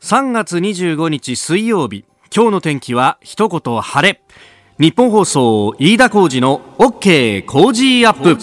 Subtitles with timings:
[0.00, 2.04] 3月25日水曜日。
[2.34, 4.22] 今日の天気は一言晴れ。
[4.78, 8.38] 日本放送飯田浩二の OK 工事アップ。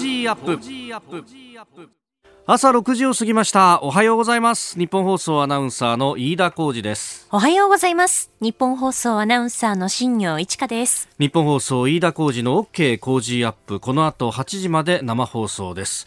[2.45, 3.81] 朝6時を過ぎました。
[3.81, 4.77] おはようございます。
[4.77, 7.25] 日本放送アナウンサーの飯田浩二です。
[7.31, 8.31] おはようございます。
[8.41, 11.07] 日本放送アナウンサーの新業一華です。
[11.17, 13.79] 日本放送飯田浩二の OK 工事アップ。
[13.79, 16.05] この後8時まで生放送です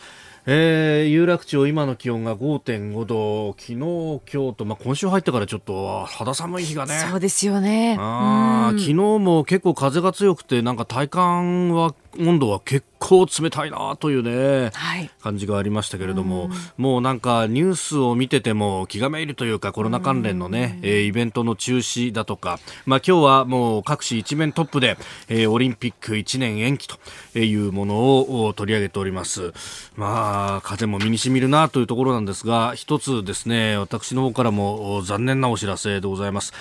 [0.50, 7.04] えー、有楽町、今の気温が5.5度、昨日、今日と、まあ、今週入ってからちょっと肌寒い日がね。
[7.10, 7.98] そうですよね。
[7.98, 24.96] あ昨日も結構風が強くて、なんか体感は温度は結構冷たいなというね、はい、感じがありましたけれども、もうなんかニュースを見てても気がめいるというかコロナ関連のね、えー、イベントの中止だとか、まあ今日はもう各紙一面トップで、
[25.28, 26.98] えー、オリンピック1年延期と
[27.38, 29.52] いうものを取り上げております。
[29.96, 36.52] まあ風も身にしみるなというところなんですが、一つですね、私の方からも残念なお知らせでございます。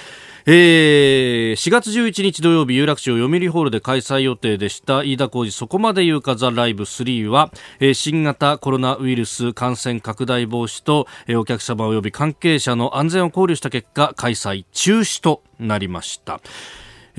[0.50, 16.40] えー、4月11日土曜日有楽町読売ホールで開催予定でした飯田浩二そこまで言うかザライブ3は、えー、新型コロナウイルス感染拡大防止と、えー、お客様及び関係者の安全を考慮した結果開催中止となりました。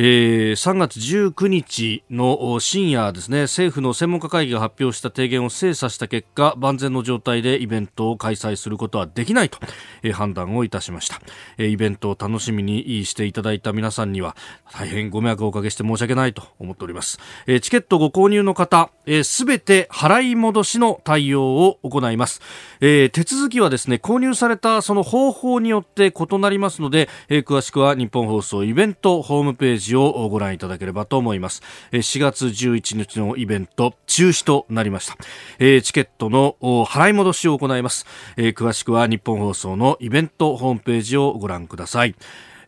[0.00, 3.42] えー、3月19日の深夜ですね。
[3.42, 9.58] 政府の専門家会議が発表した提言を精査した結果万全の状態でイベントを開催することはできないと、
[10.04, 11.20] えー、判断をいたしました、
[11.56, 14.36] えー、イベントを楽しみにしていただいた皆さんには
[14.72, 18.90] 大変ご迷惑をおかけして申し訳ないと思っております、えー、チケットご購入の方
[19.24, 22.40] すべ、えー、て払い戻しの対応を行います、
[22.80, 31.62] えー、手続きはですね購入されたその方法によって異なりますので、えー、詳しくは日本放送イベントホームページジをご覧いただければと思います。
[31.92, 35.16] 4月11日のイベント中止となりました。
[35.58, 38.06] チケットの払い戻しを行います。
[38.36, 42.14] 詳しくは日本放送のイベントホームページをご覧ください。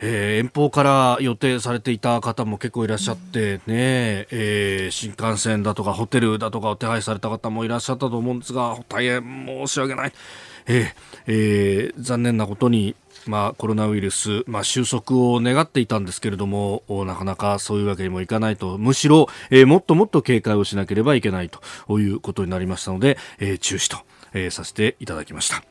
[0.02, 10.12] えー、遠方から予定されていた方も結構いらっしゃってね、えー、新幹線だとかホテルだとかを手配された方もいらっしゃったと思うんですが大変申し訳ない、
[10.66, 10.86] えー
[11.26, 23.98] えー、残念なことにまあ、コロナウイルス、まあ、収束を願っていたんですけれどもなかなかそういうわけにもいかないとむしろ、えー、もっともっと警戒をしなければいけないということになりましたので、えー、中止と、
[24.32, 25.62] えー、させていただきました。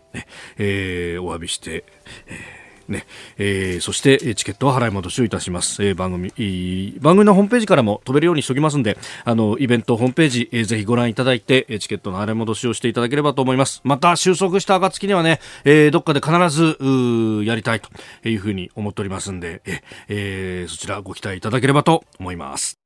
[0.58, 1.86] えー、お詫びして、
[2.28, 2.59] えー
[2.90, 3.06] ね
[3.38, 13.82] えー、そしてチケットは払い戻しをいたします、えー、番組番組のホームページからも飛べるようにしておきますんであのイベントホームページ、えー、ぜひご覧いただいてチケットの払い戻しをしていただければと思います。
[13.84, 17.90] また収束した暁にはね、えー、どっかで必ずやりたいと
[18.28, 22.79] いうふうに思っておりますんで、ええー、そちらご期待いただければと思います。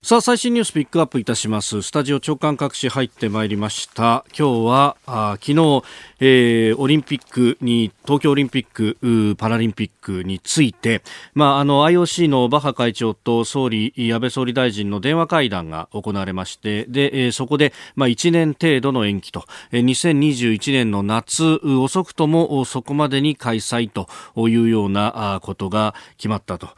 [0.00, 1.82] さあ最新ニュースピックアップいたします。
[1.82, 4.24] スタジオ長官各紙入ってまいりました。
[4.28, 5.82] 今日はあ昨日、
[6.20, 11.02] えー、オリンピックに東京オリンピックパラリンピックについて、
[11.34, 24.08] まあ、あの IOC のバッハ会長と総理安倍総理大臣の電話会談が行われましてで、えー、そこで、まあ、1年程度の延期と、えー、2021年の夏遅くともそこまでに開催と
[24.48, 26.68] いうようなことが決まったと。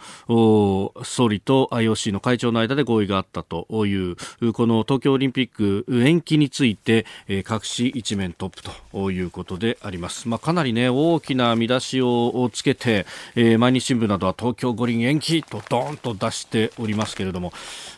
[1.04, 4.16] 総理と IOC の会長の間で合意があったという
[4.52, 8.62] この東京オリンピック延期について、え、各紙一面トップ
[8.92, 17.52] ということであります、まあ、かなり、ね、大きな見出しをつけて、え、毎日新聞などは東京五輪延期とドーンと出しておりますけれども、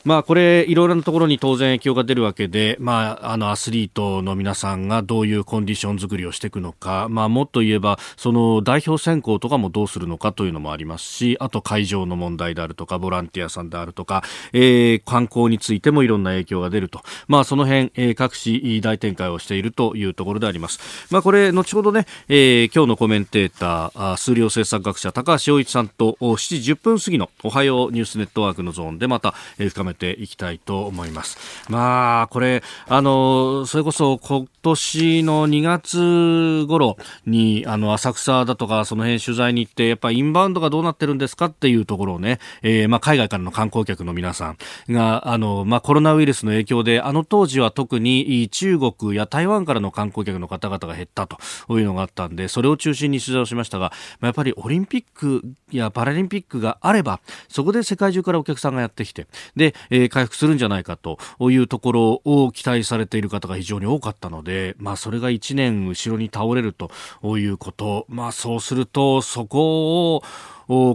[0.04, 20.78] まあ、これいろいろなところに当然影響が出るわけで、まあ、あのアスリートの皆さんがどういうコンディション作りをしていくのか、まあ、もっと言えばその代表選考とかもどうするのかというのもありますしあと会場の問題であるとかボランティアさんであるとか、えー、観光についてもいろんな影響が出ると、まあ、その辺、えー、各紙大展開をしているというところであります。
[21.10, 31.38] まあ、これ後ほどね、えー、今日のコメンテーター数量政策学者高橋洋一さんと7時10分過ぎのおはようニュースネットワークのゾーンでまた、えー、深めていきたいと思います。
[31.68, 36.96] まあ、これ、あの、それこそ今年の2月頃
[37.26, 44.56] に、あの、浅草だとか、その辺取材に行って、やっぱインバウンドがどうなってるんですかっていうところをね、えー、まあ、海外からの観光客の皆さん
[44.92, 51.38] が、あの、まあ、コロナウイルスの影響で、あの当時は特に中国や台湾からの観光客の方々が減ったと
[51.78, 61.18] いうのがあったんで、それを中心に取材をしましたが、ま、やっぱりオリンピックやパラリンピックがあれば、そこで世界中からお客さんがやってきて、で、えー、回復するんじゃないかと
[61.50, 66.90] いうところを期待されている方が非常に多かったので、まあ、それが1年後ろに倒れると
[67.38, 70.22] いうこと、まあ、そうすると、そこを、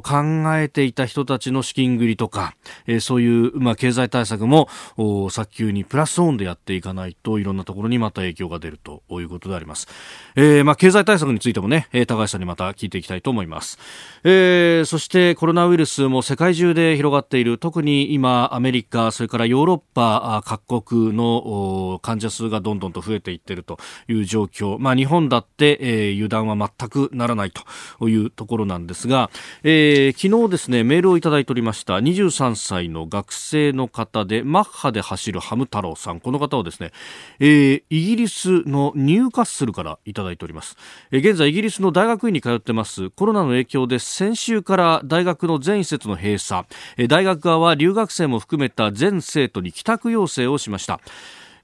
[0.01, 0.11] 考
[0.57, 2.55] えていた人たちの資金繰りとか、
[2.87, 9.87] え、そういう、まあ、経済対策も早急にプラスオンでやっていかないといろんなところにまた影響が出るということであります。
[10.35, 13.77] えー、まあ、経済対策についてもね、高橋さんにまた聞いていきたいと思います。
[14.23, 23.77] えー、そしてコロナウイルスも世界中で広がっている特に今アメリカそれからヨーロッパ各国の患者数がどんどんと増えていっていると
[24.07, 27.51] いう状況、まあ、日本だって、えー、油断は全くならない
[27.99, 29.29] というところなんですが、
[29.69, 36.21] えー、昨日ですねメールをいただいておりました23歳の学生の方でマッハで走るハム太郎さん。
[36.21, 36.93] この方はですね、
[37.39, 40.77] えー、イギリスのニューカッスルからいただいております、
[41.11, 43.09] えー、現在イギリスの大学院に通ってます。
[43.09, 46.65] コロナの影響で先週から大学の全施設の閉鎖、
[46.95, 51.01] えー、大学側は留学生も含めた全生徒に帰宅要請をしました。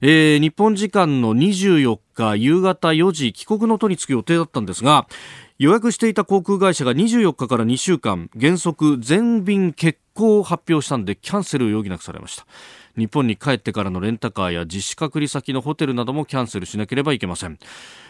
[0.06, 5.06] えー、日本時間の24日夕方4時帰国の途に着く予定だったんですが
[5.64, 12.44] 予約していた航空会社が24日から2週間原則全便欠航を発表したんでキャンセルを余儀なくされました。
[12.98, 17.58] 日本に帰ってからのレンタカーや自主隔離先のホテルなどもキャンセルしなければいけません、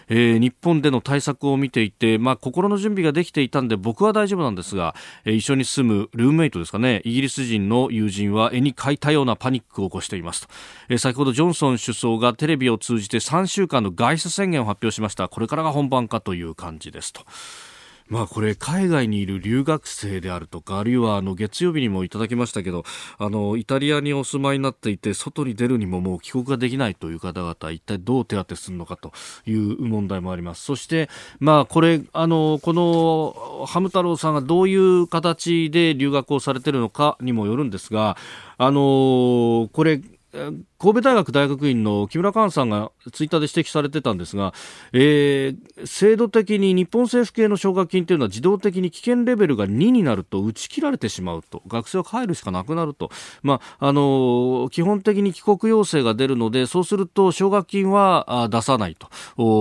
[0.08, 7.02] えー、日本での対策を見ていて、まあ、心の準備ができていたんで僕は大丈夫なんですが、えー、一緒に住むルームメイトですかね。
[7.04, 10.48] イギリス人の友人は絵に描いたようなパニックを起こしていますと、
[10.88, 15.28] えー、先ほどジョンソン首相がテレビを通じて3週間の外出宣言を発表しました。
[15.28, 17.22] これからが本番かという感じですと。
[18.08, 22.84] まあこれ海外にいる留学生であるとかあるいはあの月曜日にもいただきましたけど
[23.18, 29.12] あのイタリアにお住まいになっていて外に出るにももう帰国ができないという方々一体どう手当てするのかと
[29.46, 30.62] いう問題もあります。
[30.62, 31.08] そして
[31.40, 38.16] まあこれあのこのハム太郎さんがどういう形で留学をされているのかにもよるんですが
[38.58, 40.00] あのこれ
[40.84, 44.52] 神戸大学大学院の木村寛さんがツイッターで指摘されてたんですが、
[44.92, 51.62] えー、制度的に日本政府系の奨学金というのは自動的に危険レベルが2になると打ち切られてしまうと。
[51.69, 53.10] 学生は帰るしかなくなると、
[53.42, 59.08] まああの基本的に帰国要請が出るのでそうすると奨学金は出さないと。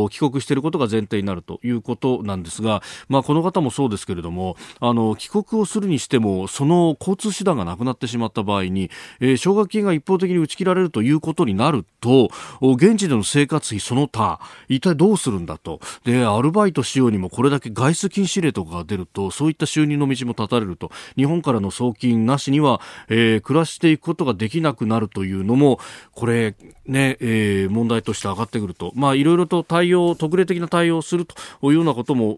[0.10, 8.92] 帰国していることが前提になるということなんですが、まあ、この方もそうですけれどもあの帰国をするにしてもその交通手段がなくなってしまった場合に、
[9.22, 12.30] えー、奨学金が一方的に打ち切られるといういうことになると
[12.62, 15.80] 現地での生活費その他一体どうするんだと。
[16.04, 20.92] でアルバイトしようにもこれだけ外出禁止令とかが出るとそういった収入の道も断たれると。
[21.16, 25.80] 日本からの送金なしには、えー、暮らしていくことができなくなるというのも
[26.14, 26.56] これ
[26.86, 28.92] ね、えー、問題として上がってくると。
[28.96, 32.38] まあいろいろと対応特例的な対応をするというようなことも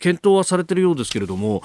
[0.00, 1.62] 検討はされているようですけれども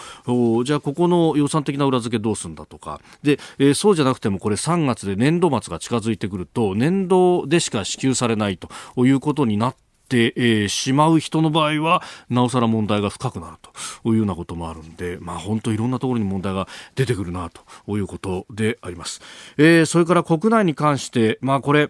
[0.65, 2.99] じゃあここの予算的な裏付けどうするんだとか。
[3.21, 8.69] で、えー、そうじゃなくてもこれ3月で年度末が近づいててくると年度でしか支給されないと
[9.05, 9.83] いうことになって
[10.13, 19.21] て、え、しまう人の場合はなおさら問題が深くなるというようなこともあるんで、まあ、本当いろんなところに問題が出てくるなということであります。
[19.57, 21.89] えー、それから国内に関して、まあ、これ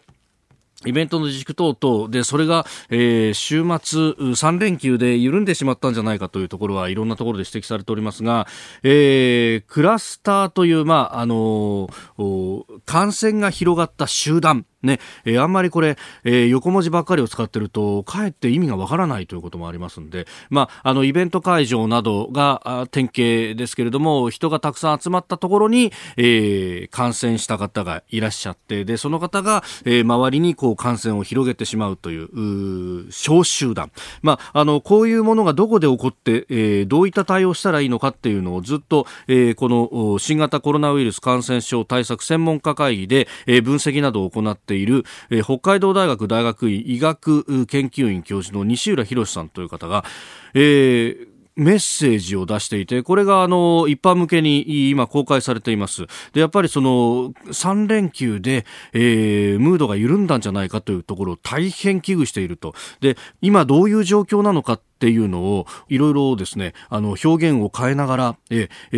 [0.85, 3.99] イベントの自粛等々で、それが、えー、週末
[4.31, 8.47] 3連休で緩んでしまったんじゃないかというところはいろんなところで指摘されておりますが、
[8.83, 33.91] えー、クラスターという、まあ、あのー、感染が広がった集団、ね、えー、あんまりこれ、えー、横文字ばっかりを使ってると、かえって意味がわからないということもありますんで、まあ、あの、イベント会場などが典型ですけれども、人がたくさん集まったところに、えー、感染した方がいらっしゃって、で、その方が、えー、周りにこう感染を広げてしまうという、う小集団。
[34.21, 50.03] まあ、あの、こういうものがどこで起こって、えー、どういった対応したらいいのかっていうのをずっと、えー、この新型コロナウイルス感染症対策専門家会議で、えー、分析などを行ってている、えー、北海道大学大学院医学研究院教授の西浦博さんという方が、
[50.55, 56.07] えー、メッセージを出していて、これがあの、一般向けに今公開されています。
[56.33, 62.73] で、やっぱりその、3連休で、えー、ムードが緩んだんじゃないかというところを大変危惧していると。
[63.01, 68.97] で、今どういう状況なのかっていうのをいろいろですねあの表現を変えながら、ええ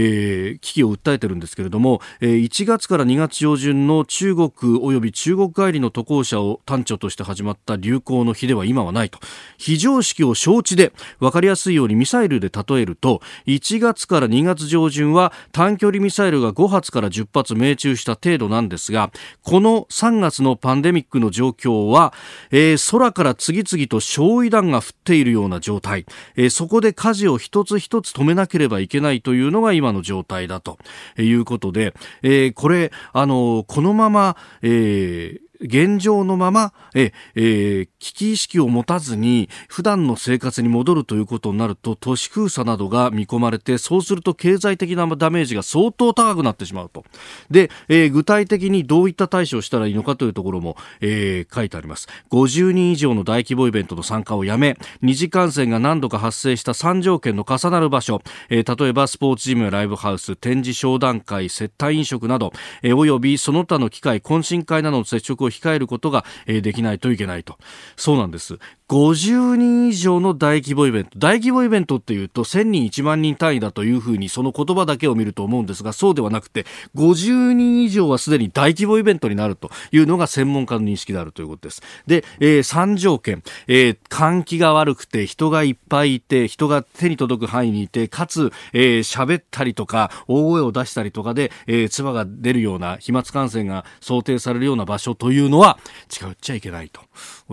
[0.56, 9.20] ー、危機を訴えてるんですけれども、えー、1月から2月上旬の中国及び中国帰りの渡航者を端緒として始まった流行の日では今はないと。
[9.58, 19.12] 非常識を承知で分かりやすいようにミサイルで例えると1月から2月上旬は短距離ミサイルが5発から10発命中した程度なんですが
[19.42, 22.14] この3月のパンデミックの状況は、
[22.52, 25.85] えー、空から次々と焼夷弾が降っているような状態。
[25.98, 30.78] い、えー、そこで火事を一つ一つ止めなければいけないというのが今の状態だと
[31.18, 47.04] いうことで、えー、これ、あの、このまま、えー、現状のまま、ええー、危機意識を持たずに普段の生活に戻るということになると都市封鎖などが見込まれてそうすると経済的なダメージが相当高くなってしまうと。
[47.50, 52.08] で、えー、具体的にどういった対処をしたらいいのかというところも、えー、書いてあります。
[52.32, 67.58] 50人以上の大規模イベントの参加をやめ二次感染が何度か発生した3条件の重なる場所、えー、例えばスポーツジムやライブハウス展示商談会接待飲食など、えー、およびその他の機会懇親会などの接触を控えることが、できないといけないと。
[67.96, 68.60] そうなんです。
[68.88, 71.18] 50人以上の大規模イベント。
[71.18, 81.82] 大規模イベントっていうと1000人1万人単位だというふうにその言葉だけを見ると思うんですがそうではなくて50人以上はすでに大規模イベントになるというのが専門家の認識であるということです。
[82.06, 97.02] で、えー、3条件、えー、換気が悪くて人がいっぱいいて人が手に届く範囲にいてかつ、えー、ったりとか大声を出したりとかで、えー、唾が出るような飛沫感染が想定されるような場所というのは近寄っちゃいけないと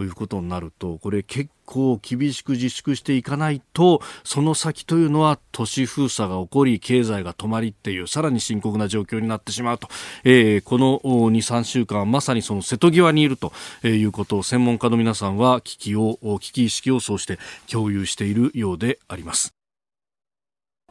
[0.03, 9.89] いうことになるとこれ結構厳しく自粛していかないとその先というのは都市封鎖が起こり経済が止まりっていうさらに深刻な状況になってしまうと、
[10.25, 13.53] えー、この23週間まさにその瀬戸際にいると
[13.85, 17.39] いうことを専門家の皆さんは危機を危機意識をそうして
[17.71, 19.62] 共有しているようであります。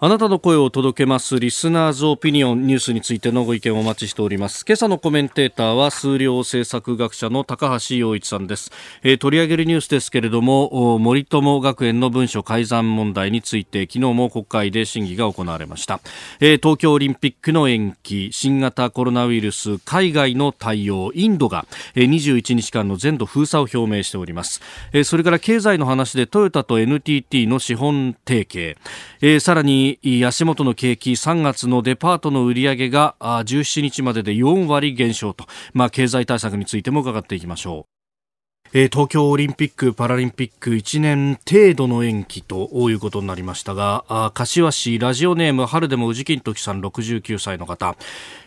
[0.04, 4.66] あなたの声を届けますリスナーズオピニオンニュースについてのご意見をお待ちしております。
[4.68, 8.72] 今朝のコメンテーターは数量政策学者の高橋洋一さんです。
[9.04, 16.00] えー、取り上げるニュースですけれども、森友学園の文書改ざん問題について昨日も国会で審議が行われました。
[16.40, 24.64] えー、東京オリンピックの延期、新型コロナウイルス、海外の対応、インドが、21日間の全土封鎖を表明しております。
[24.94, 28.78] えー、それから経済の話でトヨタと NTT の資本提携、
[29.22, 29.91] えー、さらに
[30.24, 37.92] 足元の景気3月のデパートの売り上げが17日までで4割減少と、まあ、経済対策についても伺っていきましょう。
[38.74, 47.98] え、東京オリンピック・パラリンピック1年程度の延期ということになりましたが、あ柏市ラジオネーム春でも宇治金時さん69歳の方、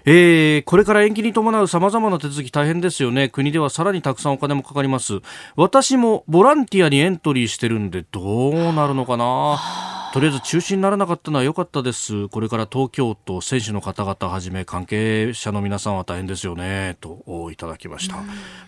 [0.07, 3.29] えー、これから延期に伴う様々な手続き大変ですよね。
[3.29, 5.21] 国ではさらにたくさんお金もかかります。
[5.57, 12.29] 私もボランティアにエントリーしてるんでどうなるのかなとりあえず中止にならなかったのは良かったです。
[12.29, 18.19] これから東京都選手の方々はじめ関係者の皆さんは大変ですよねといただきました。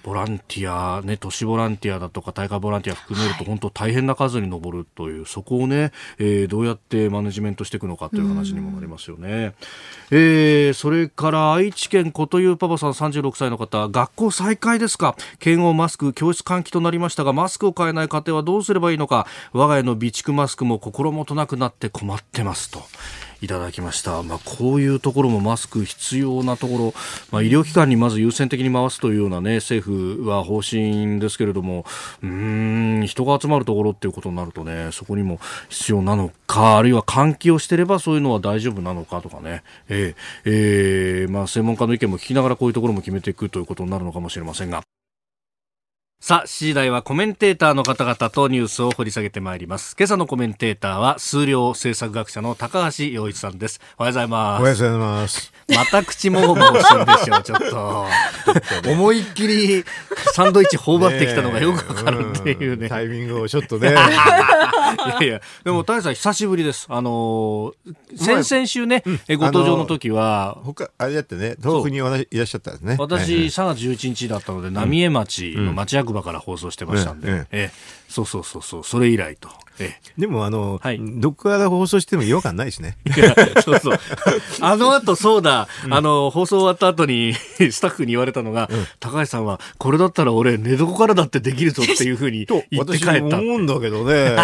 [0.03, 9.55] ボランティアね都市ボランティアだとか大会ボランティア含めると本当大変な数に上るという、そこをね、えー、どうやってマネジメントしていくのかという話にもなりますよね。
[10.11, 15.15] えー、それから愛知県琴湯パパさん36歳の方学校再開ですか？
[15.39, 19.29] 検温マスク教室換気となりましたがマスクを買えない家庭はどうすればいいのか？
[19.53, 22.83] 我が家の備蓄マスクも心もとなくなって困ってますと。
[23.43, 24.23] いただきました。
[24.23, 26.95] まあ、こういうところもマスク必要なところ、
[27.31, 31.85] まあ、医療機関にまず優先的に回すというようなね、政府は方針ですけれども、
[32.23, 35.39] うん、人が集まるところっていうことになるとね、そこにも
[35.69, 40.15] 必要なのか、あるいは換気をしてればそういうのは大丈夫なのかとかね、えー、
[40.47, 44.96] えー、まあ、専門家の意見も聞きながらこういうところも決めていくということになるのかもしれませんが。
[46.27, 49.95] さあ、7時台はコメンテーターの方々とニュースを掘り下げてまいります。
[49.97, 53.81] 今朝のコメンテーターは、数量政策学者の高橋洋一さんです。
[53.97, 54.61] おはようございます。
[54.61, 55.53] おはようございます。
[55.69, 58.07] また口もごもごするでしょう、ちょっと。
[58.91, 59.85] 思いっきり
[60.33, 62.89] サンドイッチ頬張ってきたのがよくわかるっていうね。
[62.89, 63.91] タイミングをちょっとね。
[63.95, 66.87] いやいや、でも、大さん久しぶりです。
[66.89, 72.97] あのー、先々週ね、うん、ご登場の時は、他、あれだってね、東北にいらっしゃったんですね。
[72.99, 77.71] 私、3月11日だったので、浪江町の町役場から放送してましたんで、ええ、
[78.17, 79.51] そうそうそうそう、それ以来と。
[79.79, 82.97] ええ、でもあの、はい、どこから放送しても違和感ないしね。
[83.63, 83.99] そうそう。
[84.61, 87.35] あの後そうだ、うん、あの、放送終わった後に
[87.71, 93.13] スタッフに言われたのが、うん、高橋さんは、これだったら俺寝床からだってできるぞっていうふうに言って帰った。
[93.13, 94.35] 私思うんだけどね。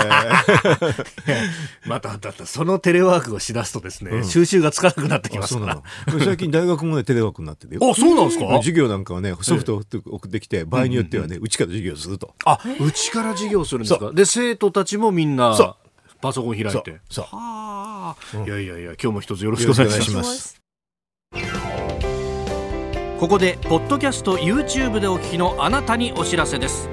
[1.87, 5.83] また、だったそのテレワークをしだすとですね、うん、収集がつかなくなってきますから。
[6.23, 8.49] 最近大学もね、テレワークになっててあ、そうなんですか？
[8.59, 12.35] 授業なんかはね、ソフトを送ってきて、場合によってはね、うちから授業すると。
[12.45, 14.12] あ、うちから授業するんですか？
[14.12, 15.57] で、生徒たちもみんな、
[16.21, 17.00] パソコン開いて。
[17.11, 17.25] そう。
[17.31, 20.61] はあ、いやいやいや、今日も一つよろしくお願いします。
[23.19, 26.88] ここで、ポッドキャスト YouTube でお聞きのあなたにお知らせです。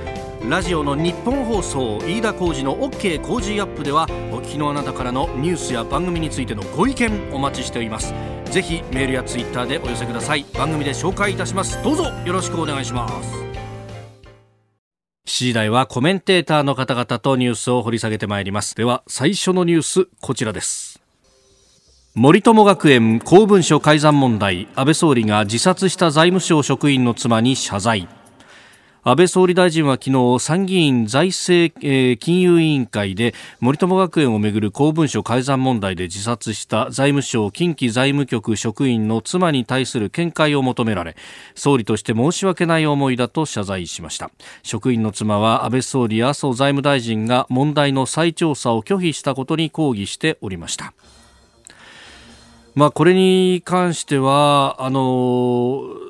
[0.48, 8.14] ラジオの日本放送飯田浩司の OK 工事アップではお聞きのあなたからのニュースや番組についてのご意見お待ちしております。
[8.46, 10.46] ぜひメールやツイッターでお寄せください。
[10.54, 11.84] 番組で紹介いたします。
[11.84, 13.49] どうぞよろしくお願いします
[15.30, 18.76] 7時台はコメンテーターの方々とニュースを掘り下げてまいります。
[18.76, 21.00] では最初のニュースこちらです。
[22.16, 24.68] 森友学園公文書改ざん問題。
[24.74, 28.10] 安倍総理が自殺した財務省職員の妻に謝罪。
[29.02, 41.16] 安倍総理大臣は昨日参議院財政、えー、金融委員会で森友学園をめぐる公文書改ざん問題で自殺した財務省近畿財務局職員の妻に対する見解を求められ
[41.56, 44.32] 総理として申し訳ない思いだと謝罪しました。
[44.64, 50.94] 職員の妻は安倍総理や麻生財務大臣が問題の再調査を拒否したことに抗議しておりました。
[52.76, 56.09] まあ、これに関してはあのー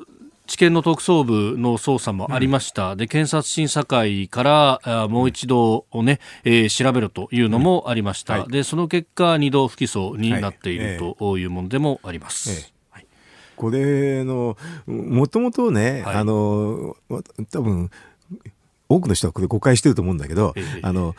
[0.50, 12.72] 地検の特捜部の捜査もありました、うん、で検察審査会からもう一度をね、えー、調べろというのもありました、うんはい、でその結果、2度不起訴になっている、というものでもあります。
[12.96, 13.00] えー、
[13.54, 14.56] これの
[14.88, 16.96] もともとね、はい、あの
[17.52, 17.90] 多分
[18.90, 21.14] 多くの人はこれ誤解してると思うんだけど、あの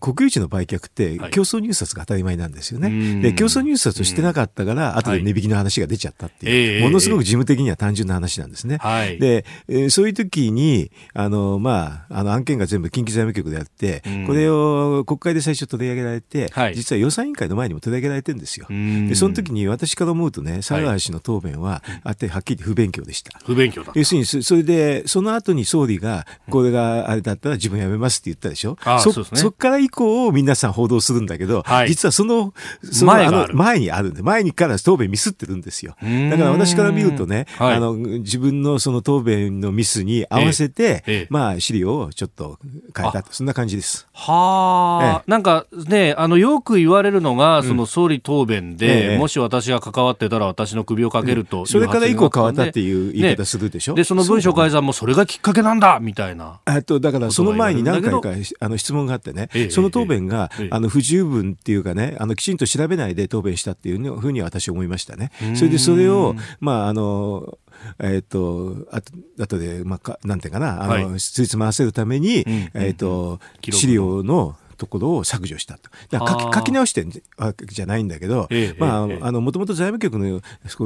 [0.00, 2.88] 国有地の売却って競争入札が当たり前なんですよね。
[2.88, 8.78] はい、で競争入札してなかったから、後で値引きの話が出ちゃったっていう、ものすごく事務的には単純な話なんですね。
[8.78, 18.66] はい、で、えー、そういう時にあの、まあ、あの案件が全部近畿財務局であって、これを国会で最初取り上げられて、はい、実は予算委員会の前にも取り上げられてるんですよ。
[18.68, 23.38] でその時に私から思うとね、佐川氏の答弁は、あってはっきり不勉強でした。
[23.44, 28.76] 不勉強だ要するにそれでその後に総理がこれがれだったら自分辞めますって言ったでしょ？
[29.00, 35.96] そそ、ね、そっから以降皆さん報道するんだけど、はい、実はそのその前あの前にあるんで前にから答弁ミスってるんですよ。
[36.00, 42.58] だから私から見るとね、はい、あの自分のその答弁のミスに合わせて、ええ、まあ資料をちょっと
[42.96, 44.06] 変えたそんな感じです。
[44.12, 56.60] はあ、ええ、なんかねあのよく言われるのがその総理答弁で、うん、もし私が関わってたら私の首をかけると、うん、それから以降変わったっていう言い方するでしょ、ね、でその文書改ざんもそれがきっかけなんだみたいな。
[56.86, 65.30] とだからその前に何回かあの質問があってね、その答弁が、あの不十分っていうかね、あのきちんと調べないで答弁したっていうふうに私は思いましたね。
[65.54, 67.58] それでそれを、まあ、あの、
[68.00, 72.44] えっ、ー、と、あと、あとで、まあ、かなんていうかな、あの、はい、ついつまわせるために、
[72.74, 73.38] えっ、と、
[73.70, 75.90] 資料の、ところを削除したと。
[76.10, 80.40] だから書き書き直してるわけじゃないんだけど、まあ、あの、もともと財務局の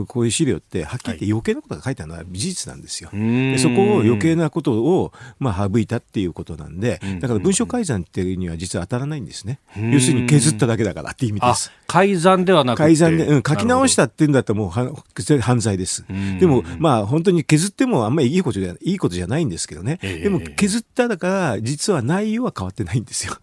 [0.06, 3.11] こういう資料って、はっきり言って余計なことが書いてあるのは事実なんですよ。
[3.12, 9.59] でそこを余計なことを、まあ、省いたっていうことなんで、だから文書改ざんっていうには実は当たらないんですね。
[9.76, 11.73] 要するに削っただけだからっていう意味です。
[11.87, 14.92] 改ざんではなく改ざんで、うん、書き直したっていうんだったらもうは
[15.40, 16.04] 犯罪です。
[16.38, 19.99] でも、まあ、本当に削ってもあんまりいいことじゃいいことじゃないんですけどね。
[20.02, 23.36] でも、削っただから、実は内容は変わってないんですよ。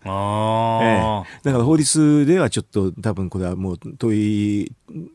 [0.83, 4.71] ええ、だから法律ではちょっと多分これはもう問い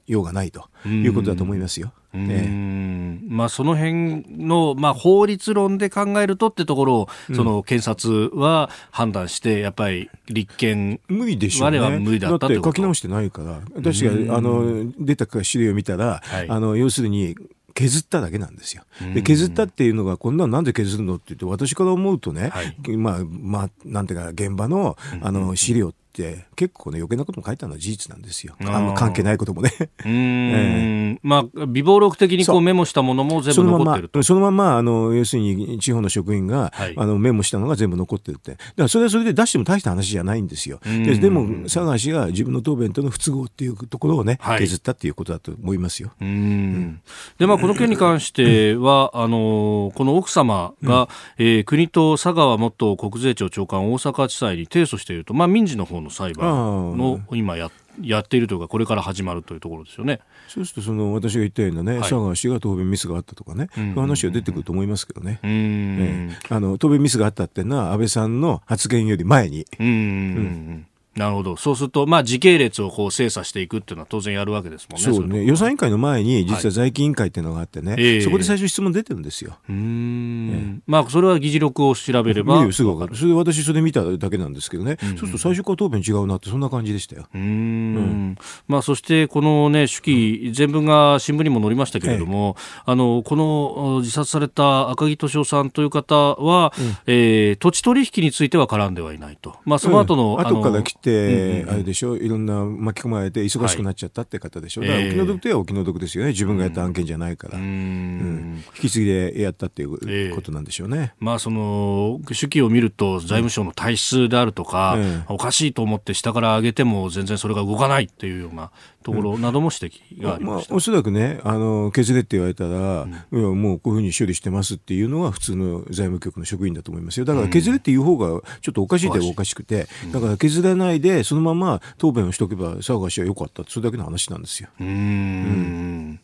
[0.06, 1.92] ようがないということだと思いますよ。
[2.14, 11.78] ええ、まあ、その辺の、まあ、法律論で考えるとってところを、その検察は判断して、やっぱり立憲無理でしょうね。
[11.78, 17.34] は無理だったって書き直してないから、私があの出た資料を見たら、はい、あの要するに
[17.74, 18.84] 削っただけなんですよ。
[19.14, 28.54] で削ったっていうのがこんなのなんで削るのって言って私から思うとね、はい、まあまあなんていうか現場のあの資料って結構ね余計なことも書いたのは事実なんですよ。
[28.60, 29.72] あんま関係ないこともね。
[30.04, 30.12] うん、
[30.52, 34.22] えー、まあ微暴録的にこうメモしたものも全部残ってると。
[34.22, 38.52] そのまままあの要するに地方の職員が、はい、あのメモしたのが全部残ってるって。
[38.52, 40.80] だからそれはそれで出しても大した話じゃないんですよ。
[40.84, 46.10] ででも佐川氏が自分の答弁との不都合っていうところをね、はい、削ったっていうことだと思いますよ。
[46.20, 47.00] うん。
[47.38, 60.20] でまあこの件に関しては あのこの奥様が、うん、えー、国と佐川元国税庁長官大阪地裁に提訴しているとまあ民事の方の裁判の今ややっているというかこれから始まるというところですよね。
[60.48, 63.82] そうするとその私が言ったようなね、はい、佐川氏が答弁ミスがあったとかね、うん。
[63.82, 65.40] うんうん、話は出てくると思いますけどね。
[65.42, 69.66] えー、あの答弁ミスがあったっていうのは安倍さんの発言より前に。
[69.78, 70.86] うん、うん
[71.16, 71.56] なるほど。
[71.56, 75.04] そうすると、まあ、時系列をこう精査していくっていうのは当然やるわけですもんね。
[75.04, 75.44] そうね。
[75.44, 79.58] 予算委員会の前に、実は財金委員会っていうのがあってね、はい、そこで最初質問出てるんですよ。
[79.68, 82.72] うん、まあ、それは議事録を調べれば。
[82.72, 83.16] すぐ分かる。
[83.16, 84.96] それで私、それ見ただけなんですけどね。
[85.02, 87.26] うんうん、そうすると最初から答弁違うなって、そんな感じでしたよ。
[87.34, 99.56] うんうん、まあ、そして、このね、手記、全文が新聞にも載りましたけれども、ええ、あの、この自殺された赤木俊夫さんという方は、うん、えー、土地取引については絡んではいないと。
[99.64, 102.16] まあ、その後の、うん、後から来て、うんうんでしょ？
[102.16, 105.54] いろんな巻き込まれて忙しくなっちゃったって方でしょ、はい、だからお気の毒といえ。
[105.54, 106.30] ばお気の毒ですよね。
[106.30, 114.96] 自分がやった案件じゃないから、うん、引き継ぎでやったっていうことなんでしょうね、えー、まあその手記を見ると財務省の体質であるとか、
[115.28, 118.70] おかしいと思って下から上げても全然それが動かないっていうような
[119.02, 127.26] ところなども指摘がありました、まあ、おそらくねあの削れって言われたら、うん、もうこういうふうに処理してますっていうのは普通の財務局の職員だと思いますよ。
[127.26, 134.68] だから削れっていう方がちょっとおかしいでおかしくて、だから削らないでそのまま答弁をしとけば佐賀氏は良かったそれだけの話なんですよ。
[134.80, 136.20] うん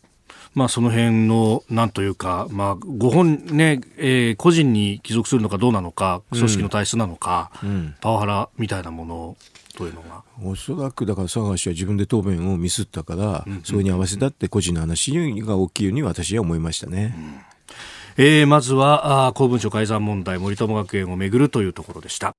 [0.58, 9.36] まあ、その辺の、なんというか、まあ、ご本ね、えー、個人に帰属するのかどうなのか、組織の体質なのか、うん、パワハラみたいなもの
[9.76, 10.24] というのが。
[10.42, 17.14] おそらくだから佐川氏は自分で答弁をミスったから、それに合わせたって個人の話が大きいように私は思いましたね。
[17.16, 18.24] うん。
[18.24, 22.32] えー、まずはあ公文書改ざん問題森友学園をめぐるというところでした。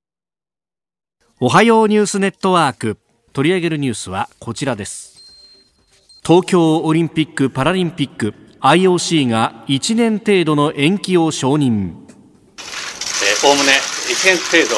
[1.40, 2.98] おはようニュースネットワーク。
[3.32, 5.09] 取り上げるニュースはこちらです
[6.30, 11.94] 東京オリンピック・パラリンピック IOC が1年程度の延期を承認。
[13.44, 13.72] おおむね
[14.06, 14.76] 1年程度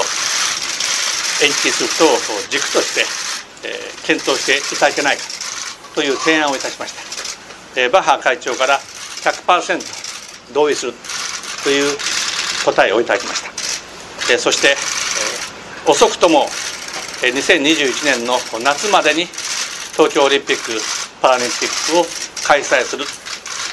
[1.43, 3.01] 延期することを軸として、
[3.67, 5.23] え、検討していただけないか
[5.93, 6.93] という提案をいたしまし
[7.75, 10.93] た、え、バッハ会長から100%同意する
[11.65, 11.97] という
[12.63, 13.43] 答えをいただきまし
[14.25, 16.45] た、え、そして、え、遅くとも
[17.19, 19.25] 2021年の夏までに
[19.97, 20.79] 東京オリンピック・
[21.21, 22.03] パラリンピックを
[22.47, 23.05] 開催する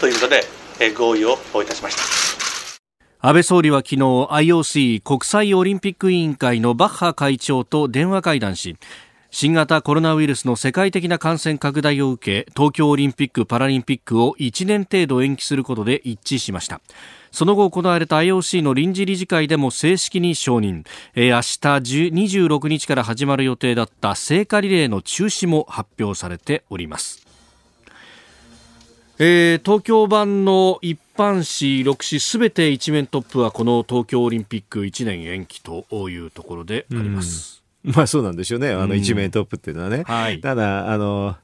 [0.00, 0.44] ということで
[0.92, 2.02] 合意をいたしました。
[3.20, 8.76] 安倍総理は昨日 IOC 国際オリンピック委員会のバッハ会長と電話会談し
[9.30, 16.80] 新型コロナウイルスの世界的な感染拡大を受け東京オリンピック・パラリンピックを1年程度延期することで一致しました。
[17.30, 27.27] その後行われた IOC の臨時理事会でも正式に承認、明日26日から始まる予定だった聖火リレーの中止も発表されております。
[29.20, 37.64] えー、東京版の一般紙6紙すべて一面トップはこの東京オリンピック1年延期というところであります。
[37.82, 38.70] まあそうなんでしょうね。
[38.70, 39.96] あの一面トップっていうのはね。
[39.96, 41.36] うんはい、ただ、あの、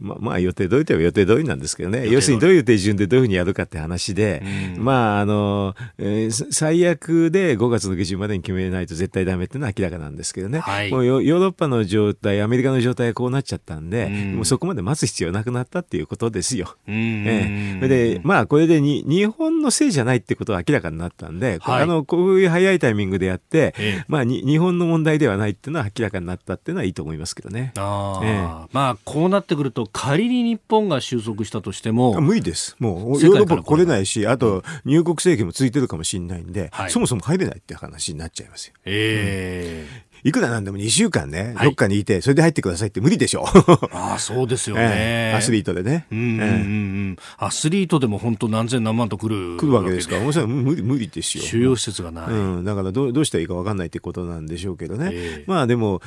[0.00, 4.42] ままあ予定通りといえば予定通りなんですけどね、要するにどういう手順でどういうふうにやるかって話で、
[4.76, 16.76] うん、まああの、えー、最悪で5月の下旬までに決めないと絶対ダメっていうのは明らかなんですけどね、はい、もうヨーロッパの状態、アメリカの状態がこうなっちゃったんで、うん、もうそこまで待つ必要なくなったっていうことですよ。
[16.86, 16.94] うん、
[17.26, 27.72] えー、で、まあこれでに日本のせいじゃないってことは明らかになったんで、はい、あのこういう早いタイミングでやって、えー、まあに日本の問題ではないっていうのは明らかになったっていうのはいいと思いますけどね。
[27.76, 32.76] あえー、まあこうなってくると仮に日本が収束したとしても無理です。
[32.78, 38.74] もうヨーロッパ来れないしあと入国制限もついてるかもしれないんで、はい、そもそも入れないって話になっちゃいますよ。
[38.84, 43.44] えー、うんいくらなんでも2週間ね、どっかにいて、それで入ってくださいって無理でしょ。
[43.92, 46.06] ああ、そうですよね、えー、アスリートでね。
[46.10, 49.56] うんうんうん、アスリートでも本当何千何万と来る。
[49.56, 51.44] 来るわけですから、もちろん無理無理ですよ。
[51.44, 52.26] 収容施設がない。
[52.30, 55.10] うん、だからどうどうしたらいいか分かんないってことなんでしょうけどね。
[55.12, 56.02] えー、まあでも、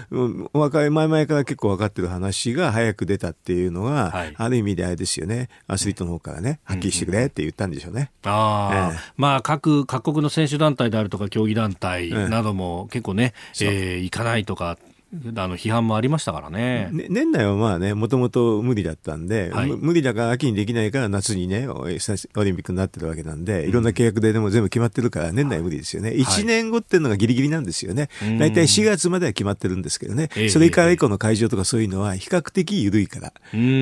[0.53, 5.49] 若い前々から結構分かってる話が早く出たっていうのが、はい、ある意味であれですよね。
[5.67, 8.11] アスリートの方からね、はっきりしてくれって言ったんでしょうね。
[8.23, 14.77] ああ、えー、まあ各、各国の選手団体であるとか競技団体なども結構ね、えー、行かないとか
[15.13, 33.33] あの批判もありましたからね、ね、年内はまあねもともと無理だったんで、はい、無理だから秋にできないから夏にねオリンピックになってるわけなんで、いろんな契約ででも全部決まってるから年内無理ですよね、はい、1年後っていうのがギリギリなんですよね、大体4月までは決まってるんですけどね、それから以降の会場とかそういうのは比較的緩いから、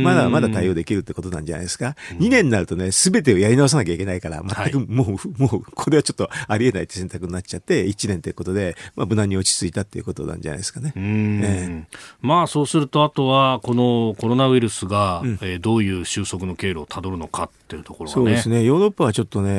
[0.04, 10.94] まだまだ対応できるってことなんじゃないですか、2年になるとねすべてをやり直さなきゃいけないから全くもう、はい、もうこれはちょっとありえないって選択になっちゃって1年ということで、まあ、無難に落ち着いたっていうことなんじゃないですかね。
[11.44, 18.64] えーまあそうするとあとはこのコロナウイルスが、うん、えー、どういう収束の経路をたどるのかっていうところ、ね、そうですね。
[18.64, 19.52] ヨーロッパはちょっとね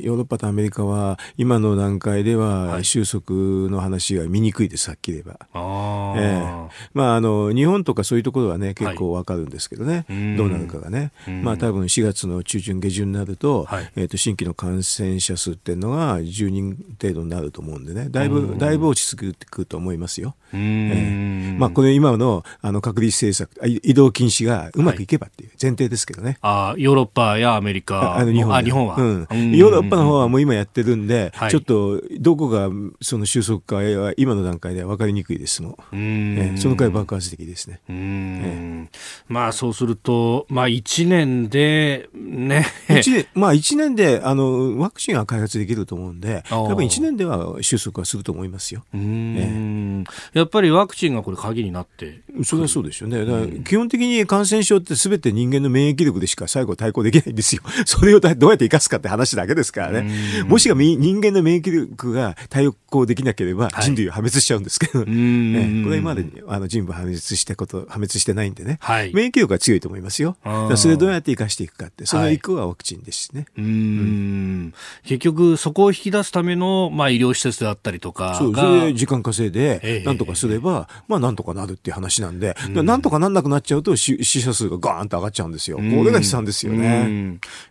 [0.00, 3.34] ヨーロッパとアメリカは今の段階では収束
[3.70, 5.46] の話が見にくいですはっきり言えば。
[5.54, 11.12] あえー、まああの日本とかそういうところはね結構わかるんですけどね、はい、どうなるかがね。
[11.44, 18.08] まあ多分4月の中旬下旬になると,、はい、えー、と新規の感染者数っていうのが10人程度になると思うんでね。
[18.10, 20.34] だいぶだいぶ落ち着くると思いますよ。
[20.52, 23.50] えー、まあこれ今のあの隔離政策
[23.84, 26.38] 移動禁止がうまくいけばっていう前提ですけどね。
[26.42, 28.16] はい、あヨーロッパやアメリカ。
[28.16, 32.68] あの日本あ日本は、うん、ヨーロッパの方はもう今やってるんで、はい、ちょっとどこが
[33.00, 35.76] その収束かは今の段階では分かりにくいですもん。
[35.92, 37.80] うん、えー、そのくらい爆発的ですね。
[37.88, 42.66] うん、えー、まあそうするとまあ1年でね。
[42.88, 48.84] 1年まあ1年であのワクチンは開発できると思うんで多分1年では収束はすると思いますよ。
[48.94, 53.62] うん、えー、やっぱりワクチンがこれ鍵になってそれはそうですよね。
[53.64, 57.62] 基本的に感染症ってすべて人間の免疫力でしか最後対抗できないんですよ。
[57.86, 60.10] それをどうやって生かすかって話だけですからね。
[60.46, 68.78] もしが人間の免疫力が対抗できなければ人類は破滅しちゃうんですけど、はい、ね、 これ今までにあの人類破滅したこと、破滅してないんでね。
[68.80, 70.36] はい、免疫力が強いと思いますよ。
[70.76, 73.46] それどうやって生かしていくかって、その一個がワクチンですね。
[73.56, 85.76] はい、うん、結局、そこを引き出すための、まあ、医療施設であったりとかそう、それで時間稼いで、なんとかすれば、えー、まあ、なんとかなるっていう話なんで、うん、なんとかなんなくなっちゃうと、死者数がガーンと上がっちゃうんですよ。
[85.76, 86.99] これが悲惨ですよね。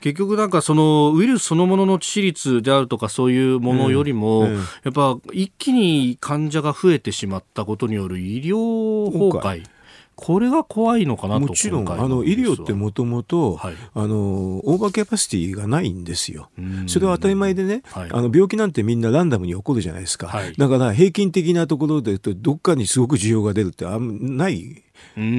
[0.02, 4.46] 結局、なんかその、ウイルスそのものの致死率であるとか、そういうものよりも、
[4.84, 9.64] やっぱ、一気に患者が増えてしまったことによる医療崩壊。
[10.22, 16.50] これが怖いのかなもちろん、あの、医療ってもともと、あの、オーバーキャパシティがないんですよ。
[16.88, 20.28] それは当たり前でね、はい、あの、病気なんてみんなランダムに起こるじゃないですか。
[20.28, 24.84] はい、だから、平均的なところで言うと、どっかにすごく需要が出るってあんない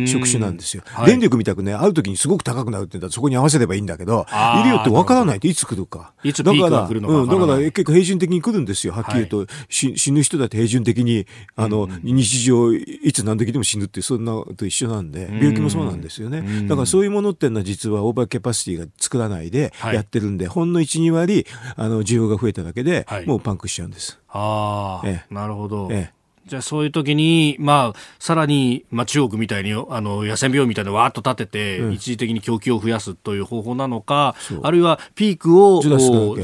[0.07, 0.83] 職種なんですよ。
[1.07, 6.12] 電力みたくね、ある時にすごく高くなるって言ったらそこに合わせればいいんだけど、医療ってわからないといつ来るか。
[6.23, 8.92] いつピークが来るのかうん、だから結構平準的に来るんですよ。
[8.92, 16.42] はっきり言うと、はい、死ぬ人だって平準的に、あの、日常いつ何時でも死ぬってそんなと一緒なんで、病気もそうなんですよね。
[16.68, 21.46] だからそういうものっていうのは実はオーバーキャパシティが作らないでやってるんで、はい、ほんの1、2割、
[21.77, 24.18] あの、需要が増えただけで、もうパンクしちゃうんです。
[24.29, 25.88] ああ、ええ、なるほど。
[25.90, 26.19] ええ
[26.51, 34.35] じゃあそういう時に、まあ、さらに、まあ、中国みたいに、あの、野戦病院みたいなわーっと立てて、うん、一時的に供給を増やすという方法なのか、
[34.65, 35.89] あるいはピークをず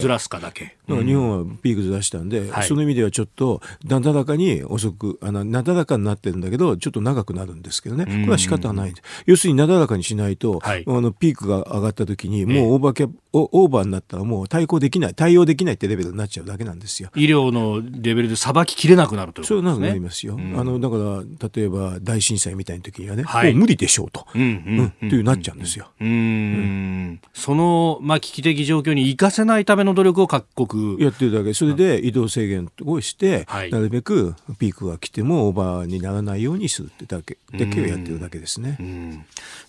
[0.07, 0.77] らすかだけ。
[0.89, 8.05] だから日本はピークずらしたんで、うん、その意味ではちょっと、なだらかに遅く、あの、なだらかになってるんだけど、ちょっと長くなるんですけどね。
[8.05, 8.95] これは仕方ない。
[9.27, 17.11] 要するになだらかにしないと、はい、あの、ピークが上がった時に、もうオーバーキャオーバーになったらもう対抗できない、対応できないってレベルになっちゃうだけなんですよ。
[17.15, 19.96] 医療のレベルでさばききれなくなるということですね。
[19.97, 20.37] りますよ。
[20.37, 25.89] うん、あの、だから、例えば大震災みたいな時にはね、はい、もう無理でしょうと、うん、うん、というなっちゃうんですよ。
[26.01, 27.21] うん。
[27.35, 31.03] その、まあ、危機的状況に生かせないための努力を各国。
[31.03, 31.55] やってるだけ。
[31.55, 38.77] それで移動制限をして、はい、なるべくピークが来てもオーバーにならないようにするってだけ、だけをやってるだけですね。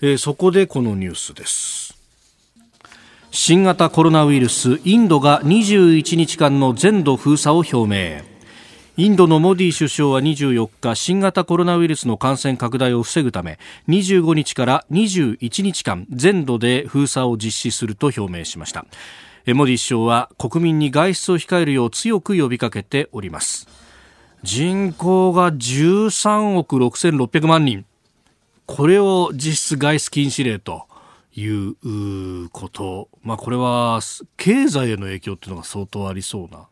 [0.01, 1.97] えー、そこでこのニュースです。
[3.31, 8.36] 新型コロナウイルスインドが21日間の全土封鎖を表明
[8.99, 18.87] インドのモディ首相は24日新型コロナウイルスの感染拡大を防ぐため25日から21日間全土で封鎖を実施すると表明しました。
[19.45, 23.67] モディ首相は国民に外出を控えるよう強く呼びかけております。
[24.41, 27.85] 人口が13億6600万人。
[28.65, 30.87] これを実質外出禁止令と
[31.35, 33.99] いうこと、まあ、これは
[34.37, 36.67] 経済への影響っていうのが相当ありそうな。